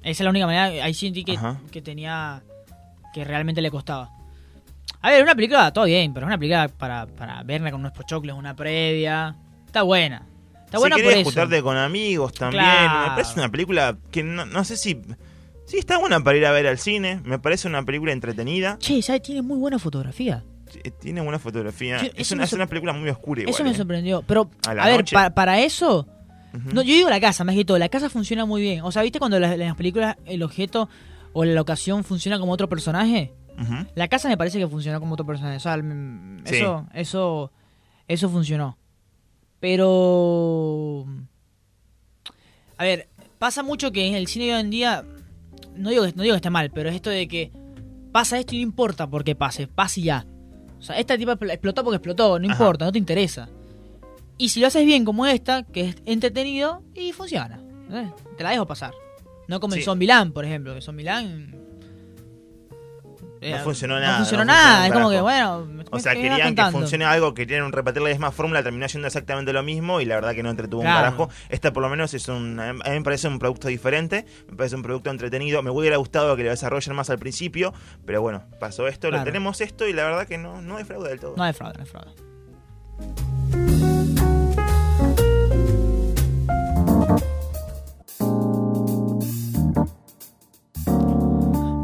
[0.00, 0.84] Esa es la única manera.
[0.84, 1.38] Ahí sentí que,
[1.70, 2.42] que tenía.
[3.12, 4.10] que realmente le costaba.
[5.00, 7.92] A ver, una película, todo bien, pero es una película para, para verla con unos
[7.92, 9.36] pochoclos, una previa.
[9.66, 10.26] Está buena.
[10.68, 11.24] Está si por querés eso.
[11.24, 12.62] juntarte con amigos también.
[12.62, 13.10] Claro.
[13.10, 15.00] Me parece una película que no, no sé si.
[15.66, 17.20] Sí, está buena para ir a ver al cine.
[17.24, 18.76] Me parece una película entretenida.
[18.78, 19.22] Che, ¿sabes?
[19.22, 20.44] Tiene muy buena fotografía.
[20.84, 21.98] Eh, Tiene buena fotografía.
[22.00, 23.54] Sí, es, una, es película muy oscura igual.
[23.54, 23.74] eso me eh.
[23.74, 24.22] sorprendió.
[24.26, 26.06] Pero, A ver, pa- para eso.
[26.72, 27.78] No, yo digo la casa, más que todo.
[27.78, 28.82] La casa funciona muy bien.
[28.82, 30.88] O sea, ¿viste cuando las- en las películas el objeto
[31.32, 33.32] o la locación funciona como otro personaje?
[33.94, 35.56] La casa me parece que funcionó como otro personaje.
[35.56, 36.56] O sea, mm, Sí.
[36.56, 37.52] eso, eso,
[38.06, 38.78] eso funcionó.
[39.60, 41.06] Pero.
[42.76, 45.04] A ver, pasa mucho que en el cine de hoy en día.
[45.74, 47.52] No digo, que- no digo que esté mal, pero es esto de que
[48.12, 50.26] pasa esto y no importa por qué pase, pase ya.
[50.78, 52.54] O sea, esta tipa expl- explotó porque explotó, no Ajá.
[52.54, 53.48] importa, no te interesa.
[54.38, 57.60] Y si lo haces bien como esta, que es entretenido, y funciona.
[57.92, 58.10] ¿eh?
[58.36, 58.92] Te la dejo pasar.
[59.48, 59.80] No como Sí.
[59.80, 61.54] en Zombieland, por ejemplo, que Zombieland...
[63.40, 65.84] eh, No funcionó no nada, funcionó no nada, funcionó es un como que bueno...
[65.90, 68.88] O sea, ¿qué me vas querían que funcione algo, querían repetir la misma fórmula, terminó
[68.88, 70.96] siendo exactamente lo mismo y la verdad que no entretuvo Claro.
[70.98, 71.30] un carajo.
[71.48, 74.76] Esta por lo menos es un, a mí me parece un producto diferente, me parece
[74.76, 75.62] un producto entretenido.
[75.62, 77.72] Me hubiera gustado que lo desarrollen más al principio,
[78.04, 79.18] pero bueno, pasó esto, Claro.
[79.18, 81.34] lo tenemos esto y la verdad que no, no defrauda del todo.
[81.36, 83.27] No hay fraude, no hay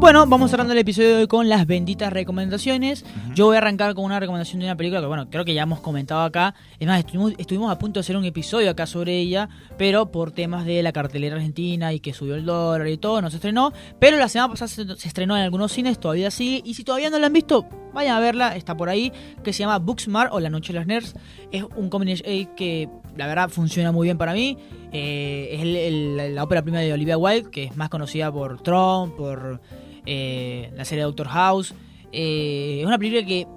[0.05, 3.03] Bueno, vamos cerrando el episodio de hoy con las benditas recomendaciones.
[3.33, 5.63] Yo voy a arrancar con una recomendación de una película que, bueno, creo que ya
[5.63, 6.53] hemos comentado acá.
[6.79, 9.49] Es más, estuvimos, estuvimos a punto de hacer un episodio acá sobre ella,
[9.79, 13.31] pero por temas de la cartelera argentina y que subió el dólar y todo, no
[13.31, 13.73] se estrenó.
[13.97, 16.61] Pero la semana pasada se, se estrenó en algunos cines, todavía sigue.
[16.63, 19.11] Y si todavía no la han visto, vayan a verla, está por ahí,
[19.43, 21.15] que se llama Booksmart o La Noche de los Nerds.
[21.51, 22.87] Es un comedy eh, que
[23.17, 24.55] la verdad funciona muy bien para mí.
[24.91, 25.75] Eh, es el-
[26.19, 29.59] el- la ópera prima de Olivia Wilde, que es más conocida por Tron, por
[30.05, 31.73] eh, la serie Doctor House.
[32.11, 33.47] Eh, es una película que,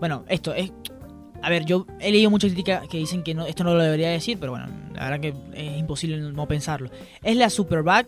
[0.00, 0.72] bueno, esto es...
[1.42, 4.10] A ver, yo he leído mucha crítica que dicen que no, esto no lo debería
[4.10, 6.88] decir, pero bueno, la verdad que es imposible no pensarlo.
[7.22, 8.06] Es la Superbad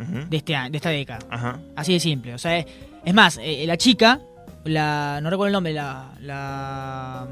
[0.00, 0.28] Ujú.
[0.28, 1.18] de, este, de esta década.
[1.30, 1.60] Ajá.
[1.74, 2.34] Así de simple.
[2.34, 2.66] O sea, es,
[3.04, 4.20] es más, eh, la chica,
[4.64, 7.26] la no recuerdo el nombre, la, la,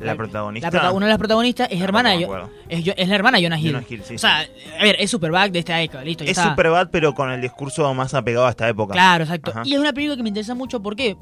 [0.00, 0.68] La protagonista.
[0.68, 2.50] La prota- una de las protagonistas es hermana no acuerdo.
[2.68, 3.72] es, la hermana de Jonah Hill.
[3.72, 6.38] Jonah Hill, sí, o sea, a ver, es Superbad de esta época, listo, ya Es
[6.38, 6.50] está.
[6.50, 8.92] Superbad, pero con el discurso más apegado a esta época.
[8.94, 9.50] Claro, exacto.
[9.50, 9.62] Ajá.
[9.64, 11.16] Y es una película que me interesa mucho, ¿por qué?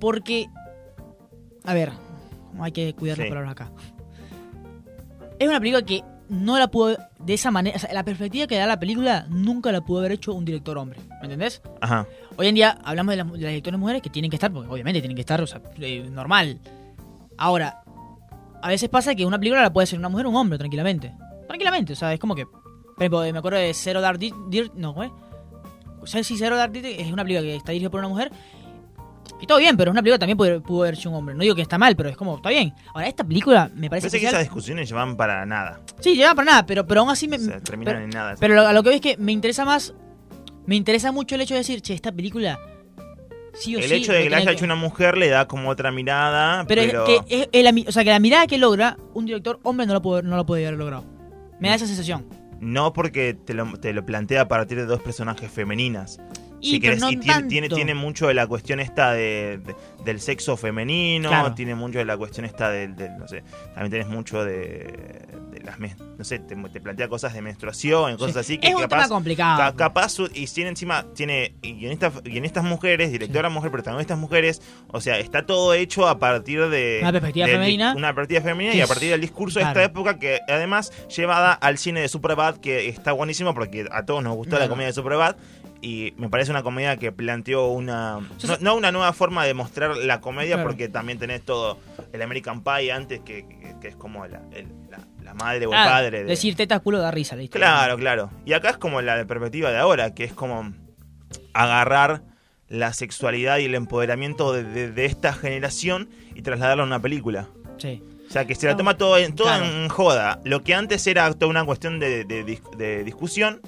[0.00, 0.46] Porque,
[1.64, 1.92] a ver,
[2.60, 3.30] hay que cuidar las Sí.
[3.30, 3.70] palabras acá.
[5.38, 8.56] Es una película que no la pudo, de esa manera, o sea, la perspectiva que
[8.56, 11.62] da la película nunca la pudo haber hecho un director hombre, ¿me entendés?
[11.80, 12.06] Ajá.
[12.36, 14.68] Hoy en día hablamos de las, de las directoras mujeres que tienen que estar, porque
[14.70, 16.58] obviamente tienen que estar, o sea, eh, normal.
[17.38, 17.82] Ahora,
[18.62, 21.12] a veces pasa que una película la puede hacer una mujer o un hombre, tranquilamente.
[21.46, 22.46] Tranquilamente, o sea, es como que.
[22.46, 24.72] Por ejemplo, me acuerdo de Zero Dark Di- Dirt.
[24.74, 25.12] No, ¿cómo es?
[26.00, 28.32] O sea, sí, Zero Dark Dirt es una película que está dirigida por una mujer.
[29.40, 31.34] Y todo bien, pero es una película que también pudo, pudo haber sido un hombre.
[31.34, 32.72] No digo que está mal, pero es como, está bien.
[32.94, 35.80] Ahora, esta película me parece Parece que esas discusiones van para nada.
[36.00, 37.36] Sí, lleva para nada, pero, pero aún así me.
[37.36, 38.34] O sea, terminan pero, en nada.
[38.40, 39.92] pero a lo que veo es que me interesa más.
[40.64, 42.58] Me interesa mucho el hecho de decir, che, esta película.
[43.58, 45.68] Sí o el sí hecho de que la haya hecho una mujer le da como
[45.70, 48.46] otra mirada, Pero, pero, es que es- es la, mi- o sea, que la mirada
[48.46, 51.04] que logra un director hombre no lo puede, no lo puede haber logrado.
[51.60, 52.26] Me da esa sensación.
[52.60, 56.18] no porque te lo, te lo plantea a partir de dos personajes femeninas.
[56.66, 59.74] Y, si querés, no y tiene, tiene, tiene mucho de la cuestión esta de, de-
[60.04, 61.54] del sexo femenino, Claro.
[61.54, 63.42] tiene mucho de la cuestión esta del, no sé,
[63.74, 68.36] también tenés mucho de, de las, no sé, te, te plantea cosas de menstruación, cosas
[68.38, 69.58] así que es un capaz, tema complicado.
[69.58, 75.00] ca- capaz y tiene encima, tiene y guionistas, guionistas mujeres, directora mujer, protagonistas mujeres, o
[75.00, 77.94] sea, está todo hecho a partir de Una perspectiva femenina.
[77.96, 79.74] una perspectiva femenina y a partir del discurso claro.
[79.78, 84.04] de esta época que además llevada al cine de Superbad que está buenísimo porque a
[84.04, 85.36] todos nos gustó la comedia de Superbad
[85.82, 89.96] y me parece una comedia que planteó una no, no una nueva forma de mostrar
[89.96, 90.68] la comedia Claro.
[90.70, 91.78] porque también tenés todo
[92.12, 95.72] el American Pie antes que, que- que es como la, el- la, la madre o
[95.72, 97.58] el Ah, padre de- Decir teta culo da risa, ¿viste?
[97.58, 98.30] Claro, claro.
[98.46, 100.72] Y acá es como la perspectiva de ahora, que es como
[101.52, 102.22] agarrar
[102.68, 107.48] la sexualidad y el empoderamiento de, de- de esta generación y trasladarlo a una película.
[107.78, 108.02] Sí.
[108.28, 109.64] O sea, que se la toma todo, en, todo claro.
[109.66, 110.40] en joda.
[110.44, 113.60] Lo que antes era toda una cuestión de, de discusión,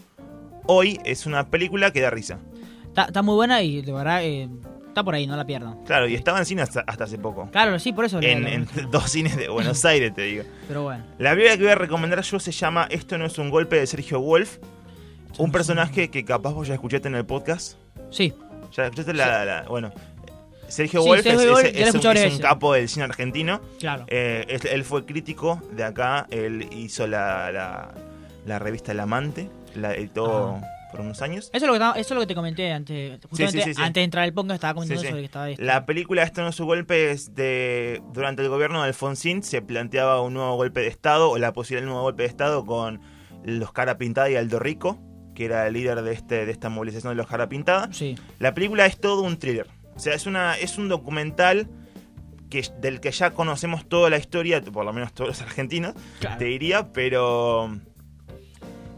[0.69, 2.39] hoy es una película que da risa.
[2.87, 4.49] Está, está muy buena y de verdad eh,
[4.87, 5.83] está por ahí, no la pierdan.
[5.85, 7.49] Claro, y estaba en cine hasta, hasta hace poco.
[7.51, 8.21] Claro, sí, por eso.
[8.23, 10.45] En, en dos cines de Buenos Aires, te digo.
[10.69, 11.05] Pero bueno.
[11.19, 13.87] La película que voy a recomendar yo se llama Esto no es un golpe de
[13.87, 14.59] Sergio Wolf.
[15.39, 17.77] Un personaje que capaz vos ya escuchaste en el podcast.
[18.11, 18.33] Sí.
[18.73, 19.93] Ya escuchaste la, la- la- Bueno,
[20.67, 23.61] Sergio Sí, Wolf es, un, es capo del cine argentino.
[23.79, 24.05] Claro.
[24.09, 26.27] Eh, él fue crítico de acá.
[26.31, 27.95] Él hizo la, la,
[28.47, 29.49] la revista El Amante.
[29.77, 30.67] La editó Ah.
[30.91, 31.51] por unos años.
[31.53, 33.21] Eso es lo que, eso es lo que te comenté antes.
[33.29, 33.81] Justamente sí, sí.
[33.83, 35.63] antes de entrar al podcast estaba comentando sobre que estaba esto.
[35.63, 38.01] La película Esto no es un golpe es de...
[38.13, 41.83] Durante el gobierno de Alfonsín se planteaba un nuevo golpe de Estado o la posibilidad
[41.83, 43.01] de un nuevo golpe de Estado con
[43.45, 44.99] los cara pintada y Aldo Rico,
[45.35, 47.89] que era el líder de, este, de esta movilización de los cara pintada.
[47.93, 48.17] Sí.
[48.39, 49.67] La película es todo un thriller.
[49.95, 51.69] O sea, es, una, es un documental
[52.51, 56.39] que, del que ya conocemos toda la historia, por lo menos todos los argentinos, Claro.
[56.39, 57.79] te diría, pero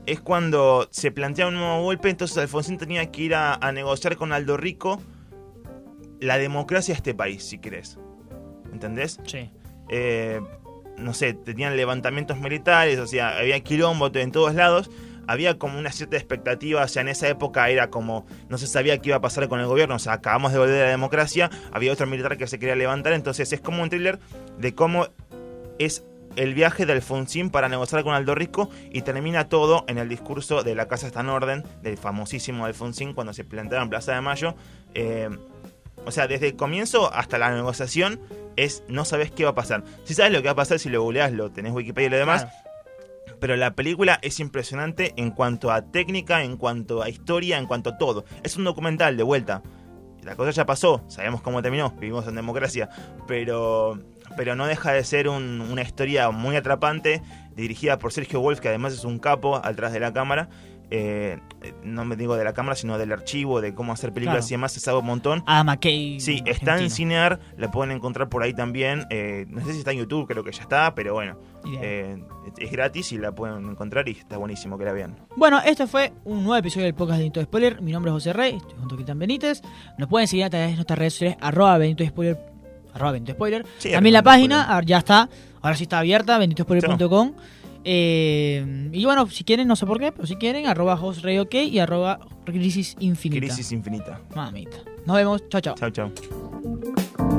[0.07, 4.17] es cuando se plantea un nuevo golpe, entonces Alfonsín tenía que ir a, a negociar
[4.17, 5.01] con Aldo Rico
[6.21, 7.99] la democracia de este país, si querés.
[8.73, 9.19] ¿Entendés?
[9.25, 9.51] Sí.
[9.89, 10.41] eh,
[10.97, 14.91] no sé, tenían levantamientos militares, o sea, había quilombo en todos lados.
[15.27, 18.99] Había como una cierta expectativa, o sea, en esa época era como, no se sabía
[18.99, 21.51] qué iba a pasar con el gobierno, o sea, acabamos de volver a la democracia,
[21.73, 24.19] había otro militar que se quería levantar, entonces es como un thriller
[24.59, 25.07] de cómo
[25.79, 26.05] es
[26.37, 30.63] el viaje de Alfonsín para negociar con Aldo Rico y termina todo en el discurso
[30.63, 34.21] de la Casa está en orden, del famosísimo Alfonsín cuando se planteaba en Plaza de
[34.21, 34.55] Mayo.
[34.95, 35.29] Eh,
[36.05, 38.21] o sea, desde el comienzo hasta la negociación
[38.57, 39.85] es no sabes qué va a pasar.
[40.05, 42.17] Si sabes lo que va a pasar, si lo googleás, lo tenés Wikipedia y lo
[42.17, 42.43] demás.
[42.43, 42.71] Claro.
[43.41, 47.91] Pero la película es impresionante en cuanto a técnica, en cuanto a historia, en cuanto
[47.91, 48.25] a todo.
[48.43, 49.63] Es un documental de vuelta.
[50.23, 52.91] La cosa ya pasó, sabemos cómo terminó, vivimos en democracia,
[53.27, 53.99] pero,
[54.37, 57.23] pero no deja de ser un- una historia muy atrapante,
[57.57, 60.49] dirigida por Sergio Wolf, que además es un capo atrás de la cámara.
[60.93, 61.39] Eh,
[61.85, 64.49] no me digo de la cámara, sino del archivo, de cómo hacer películas Claro.
[64.49, 65.45] y demás, se sabe un montón.
[65.47, 66.19] Adam McKay.
[66.19, 66.91] Sí, está en.
[66.91, 69.07] Cinear, la pueden encontrar por ahí también.
[69.09, 71.39] eh, no sé si está en YouTube, creo que ya está, pero bueno,
[71.81, 72.21] eh,
[72.59, 75.17] es gratis y la pueden encontrar y está buenísimo que la vean.
[75.37, 77.81] Bueno, este fue un nuevo episodio del podcast de Benito Spoiler.
[77.83, 79.63] Mi nombre es José Rey, estoy junto a Cristian Benítez.
[79.97, 82.50] Nos pueden seguir a través de nuestras redes sociales, arroba Benito Spoiler.
[82.95, 83.65] Arroba Benito Spoiler.
[83.79, 85.29] Sí, También la página, ah, ya está.
[85.63, 87.33] Ahora sí está abierta, benitospoiler.com.
[87.85, 91.55] Eh, y bueno, si quieren, no sé por qué, pero si quieren, arroba José OK
[91.55, 93.47] y arroba Crisis Infinita.
[93.47, 94.21] Crisis infinita.
[94.35, 94.79] Mamita.
[95.07, 95.49] Nos vemos.
[95.49, 95.75] Chao, chao.
[95.77, 97.30] Chau, chau.